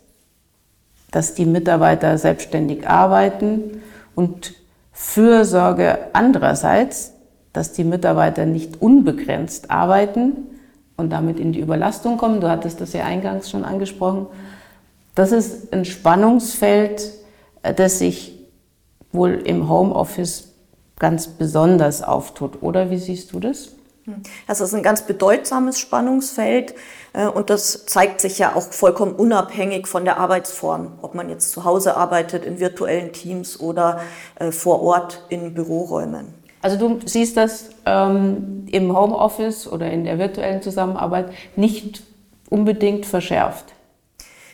dass 1.12 1.34
die 1.34 1.46
Mitarbeiter 1.46 2.18
selbstständig 2.18 2.88
arbeiten 2.88 3.82
und 4.14 4.54
Fürsorge 4.92 5.98
andererseits, 6.12 7.12
dass 7.52 7.72
die 7.72 7.84
Mitarbeiter 7.84 8.44
nicht 8.44 8.82
unbegrenzt 8.82 9.70
arbeiten 9.70 10.32
und 10.96 11.10
damit 11.10 11.38
in 11.38 11.52
die 11.52 11.60
Überlastung 11.60 12.16
kommen. 12.16 12.40
Du 12.40 12.48
hattest 12.48 12.80
das 12.80 12.92
ja 12.92 13.04
eingangs 13.04 13.48
schon 13.48 13.64
angesprochen. 13.64 14.26
Das 15.14 15.30
ist 15.30 15.72
ein 15.72 15.84
Spannungsfeld, 15.84 17.12
das 17.62 18.00
sich 18.00 18.36
wohl 19.12 19.34
im 19.44 19.68
Homeoffice 19.68 20.54
ganz 20.98 21.28
besonders 21.28 22.02
auftut. 22.02 22.62
Oder 22.62 22.90
wie 22.90 22.98
siehst 22.98 23.32
du 23.32 23.38
das? 23.38 23.70
Das 24.46 24.60
ist 24.60 24.74
ein 24.74 24.82
ganz 24.82 25.02
bedeutsames 25.02 25.78
Spannungsfeld 25.78 26.74
äh, 27.12 27.26
und 27.26 27.50
das 27.50 27.86
zeigt 27.86 28.20
sich 28.20 28.38
ja 28.38 28.54
auch 28.54 28.72
vollkommen 28.72 29.12
unabhängig 29.14 29.86
von 29.86 30.04
der 30.04 30.18
Arbeitsform, 30.18 30.98
ob 31.02 31.14
man 31.14 31.28
jetzt 31.28 31.52
zu 31.52 31.64
Hause 31.64 31.96
arbeitet, 31.96 32.44
in 32.44 32.60
virtuellen 32.60 33.12
Teams 33.12 33.60
oder 33.60 34.00
äh, 34.36 34.52
vor 34.52 34.82
Ort 34.82 35.24
in 35.28 35.54
Büroräumen. 35.54 36.34
Also 36.62 36.76
du 36.76 37.00
siehst 37.06 37.36
das 37.36 37.70
ähm, 37.86 38.66
im 38.70 38.96
Homeoffice 38.96 39.66
oder 39.66 39.90
in 39.90 40.04
der 40.04 40.18
virtuellen 40.18 40.62
Zusammenarbeit 40.62 41.32
nicht 41.56 42.02
unbedingt 42.48 43.06
verschärft 43.06 43.74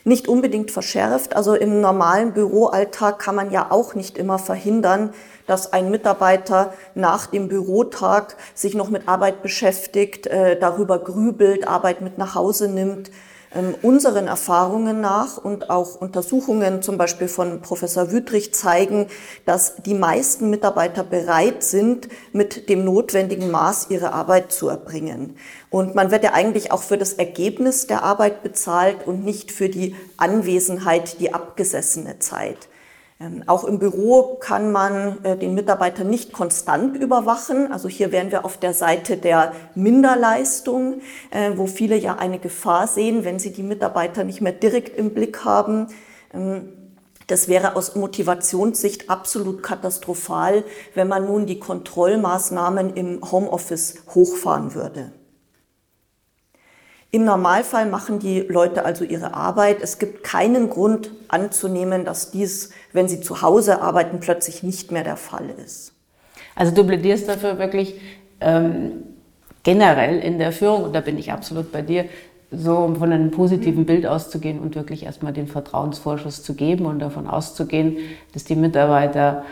nicht 0.06 0.28
unbedingt 0.28 0.70
verschärft. 0.70 1.34
Also 1.34 1.54
im 1.54 1.80
normalen 1.80 2.32
Büroalltag 2.32 3.18
kann 3.18 3.34
man 3.34 3.50
ja 3.50 3.66
auch 3.70 3.96
nicht 3.96 4.16
immer 4.16 4.38
verhindern, 4.38 5.12
dass 5.48 5.72
ein 5.72 5.90
Mitarbeiter 5.90 6.72
nach 6.94 7.26
dem 7.26 7.48
Bürotag 7.48 8.36
sich 8.54 8.74
noch 8.74 8.88
mit 8.88 9.08
Arbeit 9.08 9.42
beschäftigt, 9.42 10.28
äh, 10.28 10.58
darüber 10.58 11.00
grübelt, 11.00 11.66
Arbeit 11.66 12.02
mit 12.02 12.18
nach 12.18 12.36
Hause 12.36 12.68
nimmt. 12.68 13.10
Ähm, 13.56 13.74
unseren 13.80 14.26
Erfahrungen 14.26 15.00
nach 15.00 15.38
und 15.38 15.70
auch 15.70 16.00
Untersuchungen 16.00 16.82
zum 16.82 16.98
Beispiel 16.98 17.28
von 17.28 17.62
Professor 17.62 18.12
Wüttrich 18.12 18.52
zeigen, 18.52 19.06
dass 19.46 19.76
die 19.76 19.94
meisten 19.94 20.50
Mitarbeiter 20.50 21.02
bereit 21.02 21.62
sind, 21.62 22.08
mit 22.32 22.68
dem 22.68 22.84
notwendigen 22.84 23.50
Maß 23.50 23.86
ihre 23.88 24.12
Arbeit 24.12 24.52
zu 24.52 24.68
erbringen. 24.68 25.36
Und 25.70 25.94
man 25.94 26.10
wird 26.10 26.24
ja 26.24 26.32
eigentlich 26.34 26.70
auch 26.70 26.82
für 26.82 26.98
das 26.98 27.14
Ergebnis 27.14 27.86
der 27.86 28.02
Arbeit 28.02 28.42
bezahlt 28.42 29.06
und 29.06 29.24
nicht 29.24 29.50
für 29.50 29.68
die 29.68 29.96
Anwesenheit, 30.18 31.20
die 31.20 31.32
abgesessene 31.32 32.18
Zeit. 32.18 32.68
Ähm, 33.18 33.44
auch 33.46 33.64
im 33.64 33.78
Büro 33.78 34.36
kann 34.40 34.72
man 34.72 35.24
äh, 35.24 35.38
den 35.38 35.54
Mitarbeiter 35.54 36.04
nicht 36.04 36.32
konstant 36.34 36.96
überwachen. 36.96 37.72
Also 37.72 37.88
hier 37.88 38.12
wären 38.12 38.30
wir 38.30 38.44
auf 38.44 38.58
der 38.58 38.74
Seite 38.74 39.16
der 39.16 39.52
Minderleistung, 39.74 41.00
äh, 41.30 41.52
wo 41.56 41.66
viele 41.66 41.96
ja 41.96 42.16
eine 42.16 42.38
Gefahr 42.38 42.86
sehen, 42.86 43.24
wenn 43.24 43.38
sie 43.38 43.52
die 43.52 43.62
Mitarbeiter 43.62 44.22
nicht 44.22 44.42
mehr 44.42 44.52
direkt 44.52 44.98
im 44.98 45.14
Blick 45.14 45.46
haben. 45.46 45.88
Ähm, 46.34 46.72
das 47.26 47.48
wäre 47.48 47.74
aus 47.74 47.96
Motivationssicht 47.96 49.08
absolut 49.08 49.62
katastrophal, 49.62 50.62
wenn 50.94 51.08
man 51.08 51.24
nun 51.24 51.46
die 51.46 51.58
Kontrollmaßnahmen 51.58 52.94
im 52.94 53.20
Homeoffice 53.32 54.02
hochfahren 54.14 54.74
würde. 54.74 55.10
Im 57.10 57.24
Normalfall 57.24 57.86
machen 57.86 58.18
die 58.18 58.40
Leute 58.40 58.84
also 58.84 59.04
ihre 59.04 59.34
Arbeit. 59.34 59.78
Es 59.80 59.98
gibt 59.98 60.24
keinen 60.24 60.68
Grund 60.68 61.10
anzunehmen, 61.28 62.04
dass 62.04 62.30
dies, 62.30 62.70
wenn 62.92 63.08
sie 63.08 63.20
zu 63.20 63.42
Hause 63.42 63.80
arbeiten, 63.80 64.20
plötzlich 64.20 64.62
nicht 64.62 64.90
mehr 64.92 65.04
der 65.04 65.16
Fall 65.16 65.48
ist. 65.64 65.92
Also 66.54 66.74
du 66.74 66.84
plädierst 66.84 67.28
dafür 67.28 67.58
wirklich 67.58 68.00
ähm, 68.40 69.04
generell 69.62 70.18
in 70.18 70.38
der 70.38 70.52
Führung, 70.52 70.84
und 70.84 70.94
da 70.94 71.00
bin 71.00 71.18
ich 71.18 71.32
absolut 71.32 71.70
bei 71.72 71.82
dir, 71.82 72.06
so 72.50 72.94
von 72.98 73.12
einem 73.12 73.30
positiven 73.30 73.86
Bild 73.86 74.06
auszugehen 74.06 74.60
und 74.60 74.74
wirklich 74.76 75.04
erstmal 75.04 75.32
den 75.32 75.48
Vertrauensvorschuss 75.48 76.42
zu 76.42 76.54
geben 76.54 76.86
und 76.86 77.00
davon 77.00 77.26
auszugehen, 77.26 77.98
dass 78.32 78.44
die 78.44 78.56
Mitarbeiter 78.56 79.44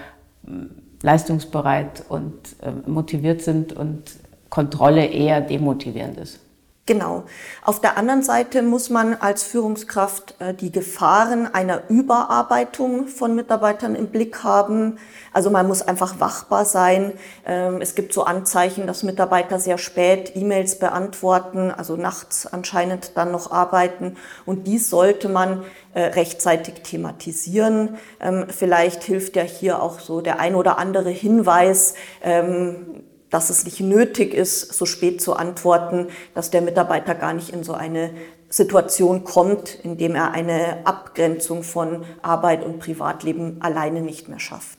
ähm, 0.47 0.71
leistungsbereit 1.03 2.05
und 2.09 2.33
äh, 2.63 2.89
motiviert 2.89 3.43
sind 3.43 3.73
und 3.73 4.03
Kontrolle 4.49 5.07
eher 5.07 5.41
demotivierend 5.41 6.19
ist. 6.19 6.41
Genau. 6.87 7.25
Auf 7.65 7.81
der 7.81 7.97
anderen 7.97 8.23
Seite 8.23 8.61
muss 8.61 8.91
man 8.91 9.15
als 9.15 9.43
Führungskraft 9.43 10.35
äh, 10.39 10.53
die 10.53 10.71
Gefahren 10.71 11.47
einer 11.47 11.89
Überarbeitung 11.89 13.09
von 13.09 13.35
Mitarbeitern 13.35 13.95
im 13.95 14.09
Blick 14.09 14.45
haben. 14.45 14.99
Also 15.33 15.49
man 15.49 15.67
muss 15.67 15.81
einfach 15.81 16.21
wachbar 16.21 16.67
sein. 16.67 17.15
Ähm, 17.47 17.79
es 17.81 17.95
gibt 17.95 18.13
so 18.13 18.25
Anzeichen, 18.25 18.87
dass 18.87 19.03
Mitarbeiter 19.03 19.59
sehr 19.59 19.79
spät 19.79 20.33
E-Mails 20.35 20.79
beantworten, 20.79 21.71
also 21.71 21.97
nachts 21.97 22.47
anscheinend 22.47 23.17
dann 23.17 23.33
noch 23.33 23.51
arbeiten. 23.51 24.19
Und 24.45 24.67
dies 24.67 24.91
sollte 24.91 25.31
man 25.31 25.65
äh, 25.95 26.03
rechtzeitig 26.03 26.83
thematisieren. 26.83 27.97
Ähm, 28.21 28.45
vielleicht 28.51 29.05
hilft 29.05 29.37
ja 29.37 29.43
hier 29.43 29.81
auch 29.81 30.01
so 30.01 30.21
der 30.21 30.39
ein 30.39 30.55
oder 30.55 30.77
andere 30.77 31.09
Hinweis, 31.09 31.95
ähm, 32.23 33.05
dass 33.35 33.51
es 33.51 33.65
nicht 33.65 33.81
nötig 33.81 34.33
ist, 34.33 34.73
so 34.75 34.87
spät 34.87 35.21
zu 35.21 35.35
antworten, 35.35 36.07
dass 36.37 36.53
der 36.53 36.63
Mitarbeiter 36.63 37.17
gar 37.17 37.33
nicht 37.33 37.51
in 37.51 37.65
so 37.65 37.73
eine 37.73 38.11
Situation 38.49 39.25
kommt, 39.25 39.75
in 39.83 39.97
dem 39.97 40.15
er 40.15 40.31
eine 40.31 40.87
Abgrenzung 40.87 41.65
von 41.65 42.05
Arbeit 42.23 42.65
und 42.65 42.79
Privatleben 42.79 43.57
alleine 43.61 44.03
nicht 44.03 44.29
mehr 44.29 44.39
schafft. 44.39 44.79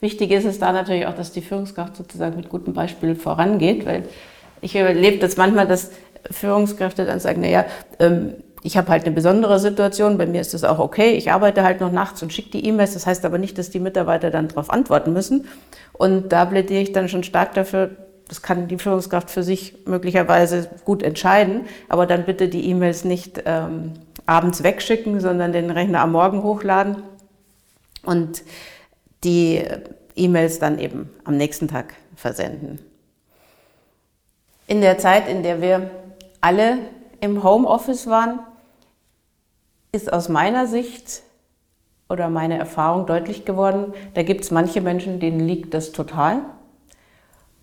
Wichtig 0.00 0.30
ist 0.30 0.46
es 0.46 0.58
da 0.58 0.72
natürlich 0.72 1.04
auch, 1.04 1.14
dass 1.14 1.30
die 1.30 1.42
Führungskraft 1.42 1.94
sozusagen 1.96 2.36
mit 2.36 2.48
gutem 2.48 2.72
Beispiel 2.72 3.14
vorangeht, 3.14 3.84
weil 3.84 4.08
ich 4.62 4.74
erlebe 4.74 5.18
das 5.18 5.36
manchmal, 5.36 5.66
dass 5.66 5.90
Führungskräfte 6.30 7.04
dann 7.04 7.20
sagen, 7.20 7.42
naja, 7.42 7.66
ähm, 7.98 8.32
ich 8.62 8.76
habe 8.76 8.88
halt 8.88 9.04
eine 9.04 9.14
besondere 9.14 9.58
Situation, 9.58 10.18
bei 10.18 10.26
mir 10.26 10.40
ist 10.40 10.54
das 10.54 10.64
auch 10.64 10.78
okay, 10.78 11.12
ich 11.12 11.30
arbeite 11.30 11.62
halt 11.62 11.80
noch 11.80 11.92
nachts 11.92 12.22
und 12.22 12.32
schicke 12.32 12.50
die 12.50 12.66
E-Mails, 12.66 12.94
das 12.94 13.06
heißt 13.06 13.24
aber 13.24 13.38
nicht, 13.38 13.56
dass 13.58 13.70
die 13.70 13.80
Mitarbeiter 13.80 14.30
dann 14.30 14.48
darauf 14.48 14.70
antworten 14.70 15.12
müssen. 15.12 15.46
Und 15.92 16.30
da 16.30 16.44
plädiere 16.44 16.82
ich 16.82 16.92
dann 16.92 17.08
schon 17.08 17.22
stark 17.22 17.54
dafür, 17.54 17.90
das 18.28 18.42
kann 18.42 18.68
die 18.68 18.78
Führungskraft 18.78 19.30
für 19.30 19.42
sich 19.42 19.86
möglicherweise 19.86 20.68
gut 20.84 21.02
entscheiden, 21.02 21.62
aber 21.88 22.06
dann 22.06 22.24
bitte 22.24 22.48
die 22.48 22.68
E-Mails 22.68 23.04
nicht 23.04 23.42
ähm, 23.46 23.94
abends 24.26 24.62
wegschicken, 24.62 25.20
sondern 25.20 25.52
den 25.52 25.70
Rechner 25.70 26.00
am 26.00 26.12
Morgen 26.12 26.42
hochladen 26.42 27.02
und 28.04 28.42
die 29.24 29.62
E-Mails 30.14 30.58
dann 30.58 30.78
eben 30.78 31.10
am 31.24 31.36
nächsten 31.36 31.68
Tag 31.68 31.94
versenden. 32.16 32.78
In 34.66 34.82
der 34.82 34.98
Zeit, 34.98 35.28
in 35.28 35.42
der 35.42 35.62
wir 35.62 35.90
alle 36.40 36.78
im 37.20 37.42
Homeoffice 37.42 38.06
waren, 38.06 38.40
ist 39.92 40.12
aus 40.12 40.28
meiner 40.28 40.66
Sicht 40.66 41.22
oder 42.08 42.28
meiner 42.28 42.56
Erfahrung 42.56 43.06
deutlich 43.06 43.44
geworden, 43.44 43.92
da 44.14 44.22
gibt 44.22 44.42
es 44.42 44.50
manche 44.50 44.80
Menschen, 44.80 45.20
denen 45.20 45.40
liegt 45.40 45.74
das 45.74 45.92
total 45.92 46.40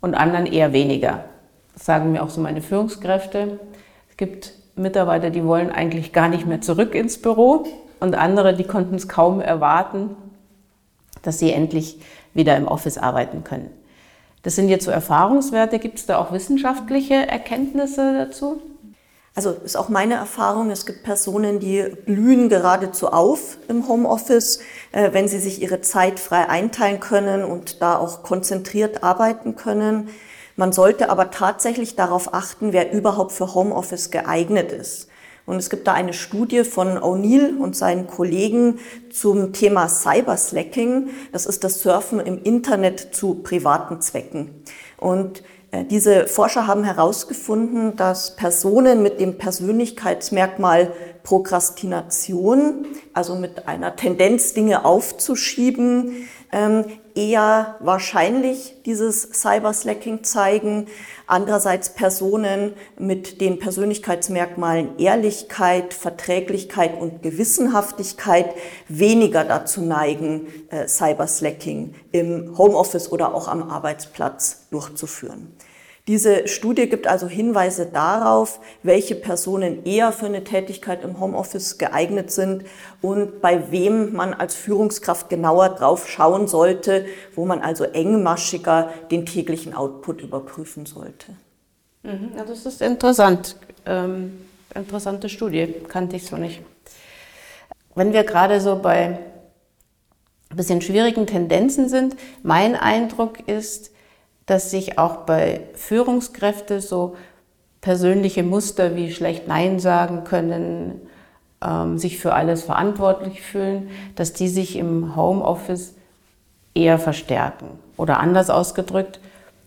und 0.01 0.15
anderen 0.15 0.45
eher 0.45 0.71
weniger. 0.73 1.25
Das 1.73 1.85
sagen 1.85 2.11
mir 2.11 2.21
auch 2.21 2.29
so 2.29 2.41
meine 2.41 2.61
Führungskräfte. 2.61 3.59
Es 4.09 4.17
gibt 4.17 4.53
Mitarbeiter, 4.75 5.29
die 5.29 5.43
wollen 5.45 5.71
eigentlich 5.71 6.13
gar 6.13 6.29
nicht 6.29 6.45
mehr 6.45 6.61
zurück 6.61 6.95
ins 6.95 7.21
Büro 7.21 7.65
und 7.99 8.15
andere, 8.15 8.53
die 8.53 8.65
konnten 8.65 8.95
es 8.95 9.07
kaum 9.07 9.41
erwarten, 9.41 10.15
dass 11.21 11.39
sie 11.39 11.51
endlich 11.51 11.99
wieder 12.33 12.55
im 12.55 12.67
Office 12.67 12.97
arbeiten 12.97 13.43
können. 13.43 13.71
Das 14.43 14.55
sind 14.55 14.69
jetzt 14.69 14.85
so 14.85 14.91
Erfahrungswerte. 14.91 15.79
Gibt 15.79 15.97
es 15.97 16.05
da 16.05 16.19
auch 16.19 16.31
wissenschaftliche 16.31 17.15
Erkenntnisse 17.15 18.13
dazu? 18.13 18.61
Also 19.37 19.51
ist 19.51 19.75
auch 19.75 19.89
meine 19.89 20.13
Erfahrung, 20.13 20.71
es 20.71 20.85
gibt 20.85 21.03
Personen, 21.03 21.59
die 21.59 21.83
blühen 22.05 22.47
geradezu 22.47 23.09
auf 23.09 23.57
im 23.67 23.85
Homeoffice, 23.89 24.59
äh, 24.93 25.11
wenn 25.11 25.27
sie 25.27 25.39
sich 25.39 25.61
ihre 25.61 25.81
Zeit 25.81 26.21
frei 26.21 26.47
einteilen 26.47 27.01
können 27.01 27.43
und 27.43 27.81
da 27.81 27.97
auch 27.97 28.23
konzentriert 28.23 29.03
arbeiten 29.03 29.57
können. 29.57 30.07
Man 30.55 30.71
sollte 30.71 31.09
aber 31.09 31.31
tatsächlich 31.31 31.97
darauf 31.97 32.33
achten, 32.33 32.71
wer 32.71 32.93
überhaupt 32.93 33.33
für 33.33 33.53
Homeoffice 33.53 34.09
geeignet 34.09 34.71
ist. 34.71 35.09
Und 35.45 35.57
es 35.57 35.69
gibt 35.69 35.85
da 35.85 35.93
eine 35.93 36.13
Studie 36.13 36.63
von 36.63 36.97
O'Neill 36.97 37.57
und 37.57 37.75
seinen 37.75 38.07
Kollegen 38.07 38.79
zum 39.11 39.51
Thema 39.51 39.89
Cyberslacking. 39.89 41.09
Das 41.33 41.45
ist 41.45 41.65
das 41.65 41.81
Surfen 41.81 42.21
im 42.21 42.41
Internet 42.41 43.13
zu 43.13 43.35
privaten 43.35 43.99
Zwecken. 44.01 44.63
Und 44.97 45.43
diese 45.83 46.27
Forscher 46.27 46.67
haben 46.67 46.83
herausgefunden, 46.83 47.95
dass 47.95 48.35
Personen 48.35 49.03
mit 49.03 49.19
dem 49.19 49.37
Persönlichkeitsmerkmal 49.37 50.91
Prokrastination, 51.23 52.85
also 53.13 53.35
mit 53.35 53.67
einer 53.67 53.95
Tendenz, 53.95 54.53
Dinge 54.53 54.85
aufzuschieben, 54.85 56.27
ähm, 56.51 56.85
eher 57.15 57.77
wahrscheinlich 57.79 58.75
dieses 58.85 59.29
Cyberslacking 59.33 60.23
zeigen. 60.23 60.87
Andererseits 61.27 61.95
Personen 61.95 62.73
mit 62.99 63.41
den 63.41 63.57
Persönlichkeitsmerkmalen 63.57 64.99
Ehrlichkeit, 64.99 65.93
Verträglichkeit 65.93 66.99
und 66.99 67.23
Gewissenhaftigkeit 67.23 68.53
weniger 68.89 69.43
dazu 69.43 69.81
neigen, 69.81 70.47
äh, 70.69 70.87
Cyberslacking 70.87 71.95
im 72.11 72.57
Homeoffice 72.57 73.11
oder 73.11 73.33
auch 73.33 73.47
am 73.47 73.69
Arbeitsplatz 73.69 74.67
durchzuführen. 74.69 75.55
Diese 76.07 76.47
Studie 76.47 76.87
gibt 76.87 77.07
also 77.07 77.27
Hinweise 77.27 77.87
darauf, 77.87 78.59
welche 78.83 79.15
Personen 79.15 79.85
eher 79.85 80.11
für 80.11 80.27
eine 80.27 80.43
Tätigkeit 80.43 81.03
im 81.03 81.19
Homeoffice 81.19 81.79
geeignet 81.79 82.29
sind 82.29 82.65
und 83.01 83.41
bei 83.41 83.71
wem 83.71 84.13
man 84.13 84.35
als 84.35 84.53
Führungskraft 84.53 85.29
genauer 85.29 85.69
drauf 85.69 86.07
schauen 86.07 86.47
sollte, 86.47 87.07
wo 87.33 87.45
man 87.45 87.59
also 87.61 87.85
engmaschiger 87.85 88.91
den 89.09 89.25
täglichen 89.25 89.73
Output 89.73 90.21
überprüfen 90.21 90.85
sollte. 90.85 91.31
Mhm, 92.03 92.33
ja, 92.37 92.45
das 92.45 92.67
ist 92.67 92.83
interessant. 92.83 93.55
Ähm, 93.87 94.45
interessante 94.75 95.27
Studie, 95.27 95.73
kannte 95.87 96.17
ich 96.17 96.27
so 96.27 96.37
nicht. 96.37 96.61
Wenn 97.95 98.13
wir 98.13 98.23
gerade 98.23 98.61
so 98.61 98.75
bei 98.79 99.17
ein 100.51 100.57
bisschen 100.57 100.81
schwierigen 100.81 101.25
Tendenzen 101.25 101.89
sind, 101.89 102.15
mein 102.43 102.75
Eindruck 102.75 103.47
ist, 103.47 103.89
dass 104.45 104.71
sich 104.71 104.97
auch 104.99 105.17
bei 105.17 105.61
Führungskräften 105.73 106.79
so 106.79 107.15
persönliche 107.81 108.43
Muster 108.43 108.95
wie 108.95 109.11
schlecht 109.11 109.47
Nein 109.47 109.79
sagen 109.79 110.23
können, 110.23 111.01
ähm, 111.63 111.97
sich 111.97 112.19
für 112.19 112.33
alles 112.33 112.63
verantwortlich 112.63 113.41
fühlen, 113.41 113.89
dass 114.15 114.33
die 114.33 114.47
sich 114.47 114.75
im 114.77 115.15
Homeoffice 115.15 115.93
eher 116.73 116.99
verstärken. 116.99 117.67
Oder 117.97 118.19
anders 118.19 118.49
ausgedrückt, 118.49 119.19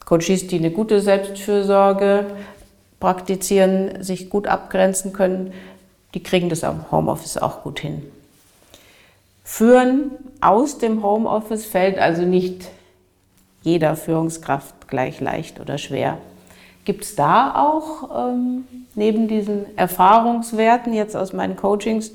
Coaches, 0.04 0.46
die 0.46 0.58
eine 0.58 0.70
gute 0.70 1.00
Selbstfürsorge 1.00 2.26
praktizieren, 3.00 4.02
sich 4.02 4.30
gut 4.30 4.46
abgrenzen 4.46 5.12
können, 5.12 5.52
die 6.14 6.22
kriegen 6.22 6.48
das 6.48 6.64
am 6.64 6.90
Homeoffice 6.90 7.36
auch 7.38 7.62
gut 7.62 7.80
hin. 7.80 8.02
Führen 9.44 10.10
aus 10.40 10.78
dem 10.78 11.02
Homeoffice 11.02 11.64
fällt 11.64 11.98
also 11.98 12.22
nicht 12.22 12.68
jeder 13.62 13.96
Führungskraft 13.96 14.88
gleich 14.88 15.20
leicht 15.20 15.60
oder 15.60 15.78
schwer. 15.78 16.18
Gibt 16.84 17.04
es 17.04 17.16
da 17.16 17.54
auch 17.54 18.30
ähm, 18.30 18.64
neben 18.94 19.28
diesen 19.28 19.76
Erfahrungswerten 19.76 20.94
jetzt 20.94 21.16
aus 21.16 21.32
meinen 21.32 21.56
Coachings 21.56 22.12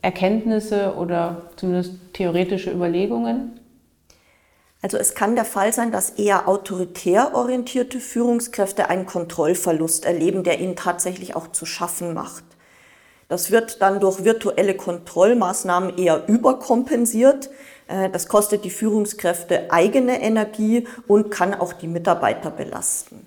Erkenntnisse 0.00 0.94
oder 0.96 1.42
zumindest 1.56 1.94
theoretische 2.12 2.70
Überlegungen? 2.70 3.60
Also 4.82 4.98
es 4.98 5.14
kann 5.14 5.34
der 5.34 5.46
Fall 5.46 5.72
sein, 5.72 5.92
dass 5.92 6.10
eher 6.10 6.46
autoritär 6.46 7.34
orientierte 7.34 8.00
Führungskräfte 8.00 8.90
einen 8.90 9.06
Kontrollverlust 9.06 10.04
erleben, 10.04 10.42
der 10.42 10.60
ihnen 10.60 10.76
tatsächlich 10.76 11.34
auch 11.34 11.48
zu 11.52 11.64
schaffen 11.64 12.12
macht. 12.12 12.44
Das 13.28 13.50
wird 13.50 13.80
dann 13.80 14.00
durch 14.00 14.24
virtuelle 14.24 14.74
Kontrollmaßnahmen 14.74 15.96
eher 15.96 16.28
überkompensiert, 16.28 17.50
äh, 17.88 18.10
das 18.10 18.28
kostet 18.28 18.64
die 18.64 18.70
Führungskräfte 18.70 19.70
eigene 19.70 20.20
Energie 20.20 20.86
und 21.06 21.30
kann 21.30 21.54
auch 21.54 21.72
die 21.72 21.88
Mitarbeiter 21.88 22.50
belasten. 22.50 23.26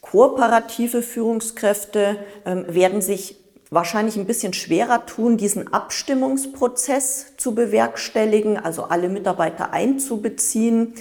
Kooperative 0.00 1.02
Führungskräfte 1.02 2.16
ähm, 2.46 2.64
werden 2.68 3.02
sich 3.02 3.36
wahrscheinlich 3.70 4.16
ein 4.16 4.26
bisschen 4.26 4.54
schwerer 4.54 5.04
tun, 5.04 5.36
diesen 5.36 5.72
Abstimmungsprozess 5.72 7.36
zu 7.36 7.54
bewerkstelligen, 7.54 8.56
also 8.56 8.84
alle 8.84 9.10
Mitarbeiter 9.10 9.72
einzubeziehen. 9.72 10.94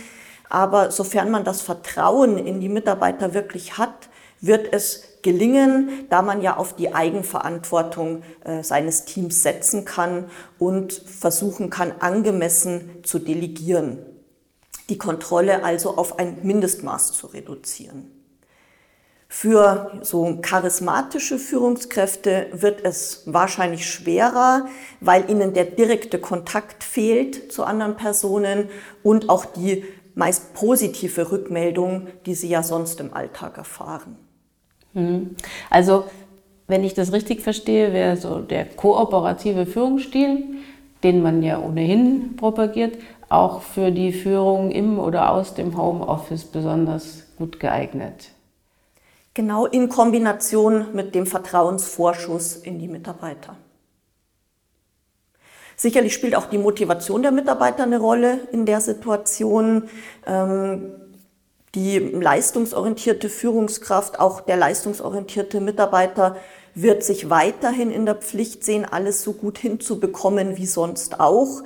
Aber 0.49 0.91
sofern 0.91 1.31
man 1.31 1.45
das 1.45 1.61
Vertrauen 1.61 2.37
in 2.37 2.59
die 2.59 2.69
Mitarbeiter 2.69 3.33
wirklich 3.33 3.77
hat, 3.77 4.09
wird 4.41 4.73
es 4.73 5.03
gelingen, 5.27 6.05
da 6.09 6.21
man 6.21 6.41
ja 6.41 6.55
auf 6.55 6.73
die 6.73 6.95
Eigenverantwortung 6.95 8.23
äh, 8.45 8.63
seines 8.63 9.03
Teams 9.03 9.43
setzen 9.43 9.83
kann 9.83 10.29
und 10.57 10.93
versuchen 10.93 11.69
kann, 11.69 11.91
angemessen 11.99 13.03
zu 13.03 13.19
delegieren. 13.19 13.99
Die 14.87 14.97
Kontrolle 14.97 15.65
also 15.65 15.97
auf 15.97 16.17
ein 16.17 16.37
Mindestmaß 16.43 17.11
zu 17.11 17.27
reduzieren. 17.27 18.09
Für 19.27 19.99
so 20.01 20.39
charismatische 20.41 21.37
Führungskräfte 21.37 22.47
wird 22.53 22.85
es 22.85 23.23
wahrscheinlich 23.25 23.85
schwerer, 23.85 24.67
weil 25.01 25.29
ihnen 25.29 25.53
der 25.53 25.65
direkte 25.65 26.19
Kontakt 26.19 26.85
fehlt 26.85 27.51
zu 27.51 27.65
anderen 27.65 27.97
Personen 27.97 28.69
und 29.03 29.27
auch 29.27 29.43
die 29.43 29.83
meist 30.15 30.53
positive 30.53 31.33
Rückmeldung, 31.33 32.07
die 32.25 32.33
sie 32.33 32.47
ja 32.47 32.63
sonst 32.63 33.01
im 33.01 33.13
Alltag 33.13 33.57
erfahren. 33.57 34.15
Mhm. 34.97 35.35
Also, 35.69 36.05
wenn 36.67 36.83
ich 36.83 36.95
das 36.95 37.13
richtig 37.13 37.41
verstehe, 37.41 37.93
wäre 37.93 38.17
so 38.17 38.39
der 38.39 38.65
kooperative 38.65 39.65
Führungsstil, 39.65 40.43
den 41.03 41.21
man 41.21 41.43
ja 41.43 41.59
ohnehin 41.59 42.35
propagiert, 42.35 42.97
auch 43.29 43.61
für 43.61 43.91
die 43.91 44.11
Führung 44.11 44.71
im 44.71 44.99
oder 44.99 45.31
aus 45.31 45.53
dem 45.53 45.77
Homeoffice 45.77 46.45
besonders 46.45 47.27
gut 47.37 47.59
geeignet. 47.59 48.31
Genau 49.33 49.67
in 49.67 49.87
Kombination 49.87 50.87
mit 50.93 51.13
dem 51.13 51.27
Vertrauensvorschuss 51.27 52.55
in 52.55 52.79
die 52.79 52.87
Mitarbeiter. 52.87 53.55
Sicherlich 55.75 56.15
spielt 56.15 56.35
auch 56.35 56.47
die 56.47 56.57
Motivation 56.57 57.21
der 57.21 57.31
Mitarbeiter 57.31 57.83
eine 57.83 57.99
Rolle 57.99 58.39
in 58.51 58.65
der 58.65 58.81
Situation. 58.81 59.83
Ähm, 60.25 60.91
die 61.75 61.99
leistungsorientierte 61.99 63.29
Führungskraft, 63.29 64.19
auch 64.19 64.41
der 64.41 64.57
leistungsorientierte 64.57 65.59
Mitarbeiter 65.59 66.37
wird 66.73 67.03
sich 67.03 67.29
weiterhin 67.29 67.91
in 67.91 68.05
der 68.05 68.15
Pflicht 68.15 68.63
sehen, 68.63 68.85
alles 68.85 69.23
so 69.23 69.33
gut 69.33 69.57
hinzubekommen 69.57 70.57
wie 70.57 70.67
sonst 70.67 71.19
auch. 71.19 71.63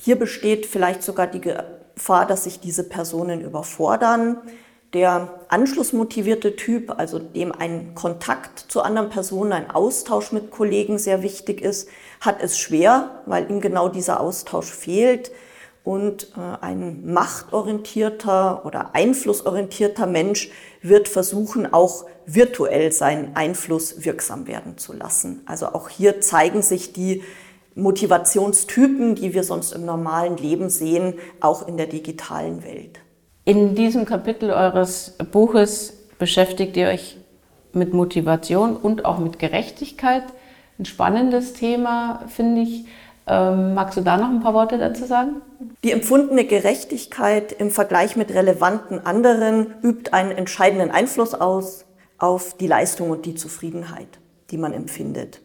Hier 0.00 0.16
besteht 0.16 0.66
vielleicht 0.66 1.02
sogar 1.02 1.26
die 1.26 1.40
Gefahr, 1.40 2.26
dass 2.26 2.44
sich 2.44 2.60
diese 2.60 2.84
Personen 2.84 3.40
überfordern. 3.40 4.38
Der 4.92 5.40
anschlussmotivierte 5.48 6.54
Typ, 6.54 6.94
also 6.96 7.18
dem 7.18 7.52
ein 7.52 7.94
Kontakt 7.94 8.60
zu 8.68 8.82
anderen 8.82 9.10
Personen, 9.10 9.52
ein 9.52 9.70
Austausch 9.70 10.30
mit 10.30 10.50
Kollegen 10.52 10.98
sehr 10.98 11.22
wichtig 11.22 11.60
ist, 11.60 11.88
hat 12.20 12.40
es 12.40 12.56
schwer, 12.56 13.22
weil 13.26 13.50
ihm 13.50 13.60
genau 13.60 13.88
dieser 13.88 14.20
Austausch 14.20 14.70
fehlt. 14.70 15.32
Und 15.86 16.32
äh, 16.36 16.64
ein 16.64 17.12
machtorientierter 17.12 18.66
oder 18.66 18.90
einflussorientierter 18.96 20.08
Mensch 20.08 20.50
wird 20.82 21.06
versuchen, 21.06 21.72
auch 21.72 22.06
virtuell 22.26 22.90
seinen 22.90 23.36
Einfluss 23.36 24.04
wirksam 24.04 24.48
werden 24.48 24.78
zu 24.78 24.92
lassen. 24.92 25.42
Also 25.46 25.66
auch 25.66 25.88
hier 25.88 26.20
zeigen 26.20 26.60
sich 26.60 26.92
die 26.92 27.22
Motivationstypen, 27.76 29.14
die 29.14 29.32
wir 29.32 29.44
sonst 29.44 29.70
im 29.70 29.84
normalen 29.84 30.36
Leben 30.38 30.70
sehen, 30.70 31.14
auch 31.38 31.68
in 31.68 31.76
der 31.76 31.86
digitalen 31.86 32.64
Welt. 32.64 32.98
In 33.44 33.76
diesem 33.76 34.06
Kapitel 34.06 34.50
eures 34.50 35.14
Buches 35.30 35.92
beschäftigt 36.18 36.76
ihr 36.76 36.88
euch 36.88 37.16
mit 37.72 37.94
Motivation 37.94 38.76
und 38.76 39.04
auch 39.04 39.18
mit 39.18 39.38
Gerechtigkeit. 39.38 40.24
Ein 40.80 40.84
spannendes 40.84 41.52
Thema, 41.52 42.24
finde 42.26 42.62
ich. 42.62 42.86
Ähm, 43.28 43.74
magst 43.74 43.96
du 43.96 44.02
da 44.02 44.16
noch 44.16 44.28
ein 44.28 44.40
paar 44.40 44.54
Worte 44.54 44.78
dazu 44.78 45.04
sagen? 45.04 45.42
Die 45.82 45.90
empfundene 45.90 46.44
Gerechtigkeit 46.44 47.52
im 47.52 47.70
Vergleich 47.70 48.16
mit 48.16 48.32
relevanten 48.32 49.04
anderen 49.04 49.74
übt 49.82 50.12
einen 50.12 50.30
entscheidenden 50.30 50.90
Einfluss 50.90 51.34
aus 51.34 51.86
auf 52.18 52.54
die 52.56 52.68
Leistung 52.68 53.10
und 53.10 53.26
die 53.26 53.34
Zufriedenheit, 53.34 54.20
die 54.50 54.58
man 54.58 54.72
empfindet. 54.72 55.40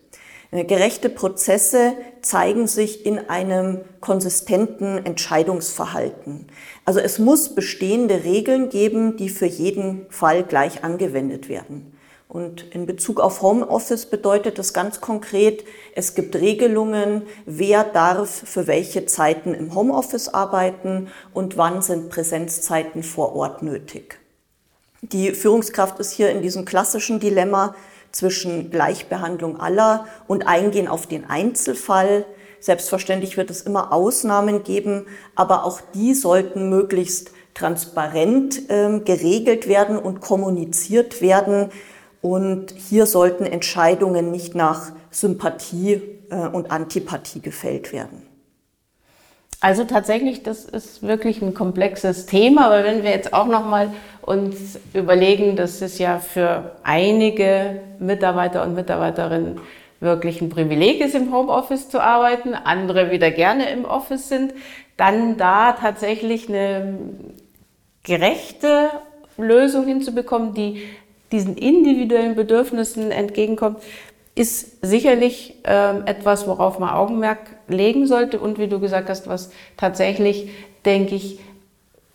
Äh, 0.51 0.65
gerechte 0.65 1.09
Prozesse 1.09 1.93
zeigen 2.21 2.67
sich 2.67 3.05
in 3.05 3.29
einem 3.29 3.81
konsistenten 3.99 5.03
Entscheidungsverhalten. 5.03 6.47
Also 6.85 6.99
es 6.99 7.17
muss 7.17 7.55
bestehende 7.55 8.23
Regeln 8.23 8.69
geben, 8.69 9.17
die 9.17 9.29
für 9.29 9.47
jeden 9.47 10.05
Fall 10.09 10.43
gleich 10.43 10.83
angewendet 10.83 11.49
werden. 11.49 11.93
Und 12.31 12.73
in 12.73 12.85
Bezug 12.85 13.19
auf 13.19 13.41
Homeoffice 13.41 14.05
bedeutet 14.05 14.57
das 14.57 14.73
ganz 14.73 15.01
konkret, 15.01 15.65
es 15.95 16.15
gibt 16.15 16.33
Regelungen, 16.37 17.23
wer 17.45 17.83
darf 17.83 18.29
für 18.29 18.67
welche 18.67 19.05
Zeiten 19.05 19.53
im 19.53 19.75
Homeoffice 19.75 20.29
arbeiten 20.29 21.09
und 21.33 21.57
wann 21.57 21.81
sind 21.81 22.09
Präsenzzeiten 22.09 23.03
vor 23.03 23.35
Ort 23.35 23.63
nötig. 23.63 24.17
Die 25.01 25.33
Führungskraft 25.33 25.99
ist 25.99 26.13
hier 26.13 26.29
in 26.29 26.41
diesem 26.41 26.63
klassischen 26.63 27.19
Dilemma 27.19 27.75
zwischen 28.13 28.71
Gleichbehandlung 28.71 29.59
aller 29.59 30.07
und 30.29 30.47
Eingehen 30.47 30.87
auf 30.87 31.07
den 31.07 31.29
Einzelfall. 31.29 32.25
Selbstverständlich 32.61 33.35
wird 33.35 33.49
es 33.49 33.63
immer 33.63 33.91
Ausnahmen 33.91 34.63
geben, 34.63 35.05
aber 35.35 35.65
auch 35.65 35.81
die 35.93 36.13
sollten 36.13 36.69
möglichst 36.69 37.31
transparent 37.55 38.69
äh, 38.69 39.01
geregelt 39.01 39.67
werden 39.67 39.97
und 39.97 40.21
kommuniziert 40.21 41.21
werden. 41.21 41.71
Und 42.21 42.71
hier 42.71 43.05
sollten 43.05 43.45
Entscheidungen 43.45 44.31
nicht 44.31 44.55
nach 44.55 44.91
Sympathie 45.09 46.01
äh, 46.29 46.47
und 46.47 46.71
Antipathie 46.71 47.41
gefällt 47.41 47.91
werden. 47.91 48.23
Also 49.59 49.83
tatsächlich, 49.83 50.41
das 50.41 50.65
ist 50.65 51.03
wirklich 51.03 51.41
ein 51.43 51.53
komplexes 51.53 52.25
Thema, 52.25 52.65
aber 52.65 52.83
wenn 52.83 53.03
wir 53.03 53.11
jetzt 53.11 53.31
auch 53.31 53.45
noch 53.45 53.63
mal 53.63 53.91
uns 54.23 54.79
überlegen, 54.93 55.55
dass 55.55 55.81
es 55.83 55.99
ja 55.99 56.17
für 56.17 56.75
einige 56.81 57.79
Mitarbeiter 57.99 58.63
und 58.63 58.73
Mitarbeiterinnen 58.73 59.59
wirklich 59.99 60.41
ein 60.41 60.49
Privileg 60.49 60.99
ist, 60.99 61.13
im 61.13 61.31
Homeoffice 61.31 61.89
zu 61.89 62.01
arbeiten, 62.01 62.55
andere 62.55 63.11
wieder 63.11 63.29
gerne 63.29 63.69
im 63.69 63.85
Office 63.85 64.29
sind, 64.29 64.53
dann 64.97 65.37
da 65.37 65.73
tatsächlich 65.73 66.49
eine 66.49 66.97
gerechte 68.03 68.89
Lösung 69.37 69.85
hinzubekommen, 69.85 70.55
die 70.55 70.81
diesen 71.31 71.55
individuellen 71.55 72.35
Bedürfnissen 72.35 73.11
entgegenkommt, 73.11 73.77
ist 74.35 74.83
sicherlich 74.83 75.55
äh, 75.63 75.99
etwas, 76.05 76.47
worauf 76.47 76.79
man 76.79 76.89
Augenmerk 76.89 77.39
legen 77.67 78.07
sollte 78.07 78.39
und 78.39 78.59
wie 78.59 78.67
du 78.67 78.79
gesagt 78.79 79.09
hast, 79.09 79.27
was 79.27 79.51
tatsächlich, 79.77 80.49
denke 80.85 81.15
ich, 81.15 81.39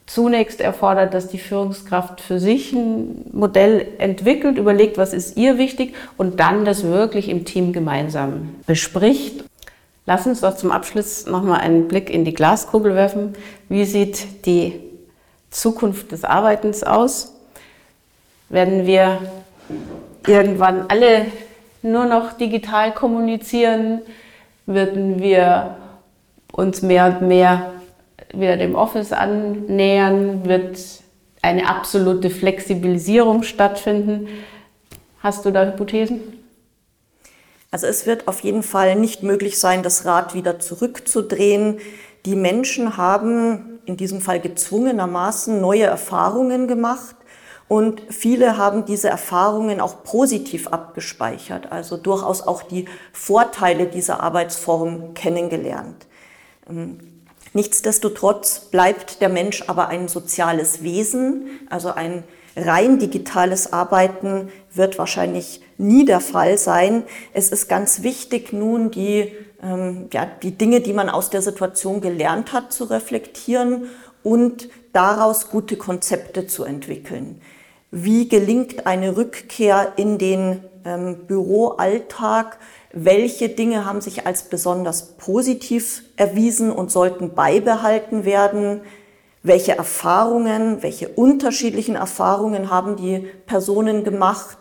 zunächst 0.06 0.60
erfordert, 0.60 1.14
dass 1.14 1.28
die 1.28 1.38
Führungskraft 1.38 2.20
für 2.20 2.38
sich 2.38 2.72
ein 2.72 3.26
Modell 3.32 3.86
entwickelt, 3.98 4.56
überlegt, 4.56 4.98
was 4.98 5.12
ist 5.12 5.36
ihr 5.36 5.58
wichtig 5.58 5.94
und 6.16 6.40
dann 6.40 6.64
das 6.64 6.84
wirklich 6.84 7.28
im 7.28 7.44
Team 7.44 7.72
gemeinsam 7.72 8.54
bespricht. 8.66 9.44
Lass 10.06 10.26
uns 10.26 10.40
doch 10.40 10.56
zum 10.56 10.70
Abschluss 10.70 11.26
nochmal 11.26 11.60
einen 11.60 11.88
Blick 11.88 12.08
in 12.08 12.24
die 12.24 12.34
Glaskugel 12.34 12.94
werfen. 12.94 13.34
Wie 13.68 13.84
sieht 13.84 14.46
die 14.46 14.80
Zukunft 15.50 16.12
des 16.12 16.22
Arbeitens 16.22 16.84
aus? 16.84 17.35
Werden 18.48 18.86
wir 18.86 19.20
irgendwann 20.26 20.86
alle 20.88 21.26
nur 21.82 22.04
noch 22.04 22.32
digital 22.34 22.92
kommunizieren? 22.94 24.02
Würden 24.66 25.20
wir 25.20 25.76
uns 26.52 26.82
mehr 26.82 27.06
und 27.06 27.26
mehr 27.26 27.72
wieder 28.32 28.56
dem 28.56 28.74
Office 28.74 29.12
annähern? 29.12 30.44
Wird 30.44 30.78
eine 31.42 31.68
absolute 31.68 32.30
Flexibilisierung 32.30 33.42
stattfinden? 33.42 34.28
Hast 35.20 35.44
du 35.44 35.50
da 35.50 35.64
Hypothesen? 35.64 36.20
Also 37.72 37.88
es 37.88 38.06
wird 38.06 38.28
auf 38.28 38.40
jeden 38.40 38.62
Fall 38.62 38.94
nicht 38.94 39.24
möglich 39.24 39.58
sein, 39.58 39.82
das 39.82 40.04
Rad 40.04 40.34
wieder 40.34 40.60
zurückzudrehen. 40.60 41.78
Die 42.24 42.36
Menschen 42.36 42.96
haben 42.96 43.80
in 43.86 43.96
diesem 43.96 44.20
Fall 44.20 44.40
gezwungenermaßen 44.40 45.60
neue 45.60 45.84
Erfahrungen 45.84 46.68
gemacht 46.68 47.16
und 47.68 48.02
viele 48.10 48.56
haben 48.58 48.84
diese 48.84 49.08
Erfahrungen 49.08 49.80
auch 49.80 50.04
positiv 50.04 50.68
abgespeichert, 50.68 51.72
also 51.72 51.96
durchaus 51.96 52.42
auch 52.42 52.62
die 52.62 52.84
Vorteile 53.12 53.86
dieser 53.86 54.20
Arbeitsform 54.20 55.14
kennengelernt. 55.14 56.06
Ähm, 56.70 56.98
nichtsdestotrotz 57.54 58.60
bleibt 58.70 59.20
der 59.20 59.30
Mensch 59.30 59.64
aber 59.66 59.88
ein 59.88 60.06
soziales 60.06 60.84
Wesen, 60.84 61.46
also 61.68 61.90
ein 61.90 62.22
rein 62.56 62.98
digitales 62.98 63.72
Arbeiten 63.72 64.48
wird 64.72 64.98
wahrscheinlich 64.98 65.60
nie 65.76 66.04
der 66.04 66.20
Fall 66.20 66.58
sein. 66.58 67.02
Es 67.34 67.50
ist 67.50 67.68
ganz 67.68 68.02
wichtig, 68.02 68.52
nun 68.52 68.90
die, 68.92 69.32
ähm, 69.62 70.08
ja, 70.12 70.26
die 70.42 70.52
Dinge, 70.52 70.80
die 70.80 70.92
man 70.92 71.10
aus 71.10 71.30
der 71.30 71.42
Situation 71.42 72.00
gelernt 72.00 72.52
hat, 72.52 72.72
zu 72.72 72.84
reflektieren 72.84 73.88
und 74.22 74.68
daraus 74.92 75.50
gute 75.50 75.76
Konzepte 75.76 76.46
zu 76.46 76.64
entwickeln. 76.64 77.40
Wie 77.98 78.28
gelingt 78.28 78.86
eine 78.86 79.16
Rückkehr 79.16 79.94
in 79.96 80.18
den 80.18 80.62
ähm, 80.84 81.26
Büroalltag? 81.26 82.58
Welche 82.92 83.48
Dinge 83.48 83.86
haben 83.86 84.02
sich 84.02 84.26
als 84.26 84.50
besonders 84.50 85.16
positiv 85.16 86.02
erwiesen 86.18 86.70
und 86.70 86.90
sollten 86.90 87.34
beibehalten 87.34 88.26
werden? 88.26 88.82
Welche 89.42 89.78
Erfahrungen, 89.78 90.82
welche 90.82 91.08
unterschiedlichen 91.08 91.94
Erfahrungen 91.94 92.68
haben 92.68 92.96
die 92.96 93.28
Personen 93.46 94.04
gemacht? 94.04 94.58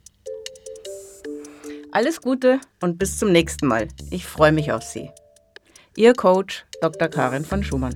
Alles 1.94 2.22
Gute 2.22 2.60
und 2.82 2.98
bis 2.98 3.18
zum 3.18 3.32
nächsten 3.32 3.68
Mal. 3.68 3.88
Ich 4.10 4.26
freue 4.26 4.52
mich 4.52 4.74
auf 4.74 4.84
Sie. 4.84 5.10
Ihr 5.96 6.14
Coach 6.14 6.66
Dr. 6.82 7.08
Karin 7.08 7.46
von 7.46 7.64
Schumann. 7.64 7.96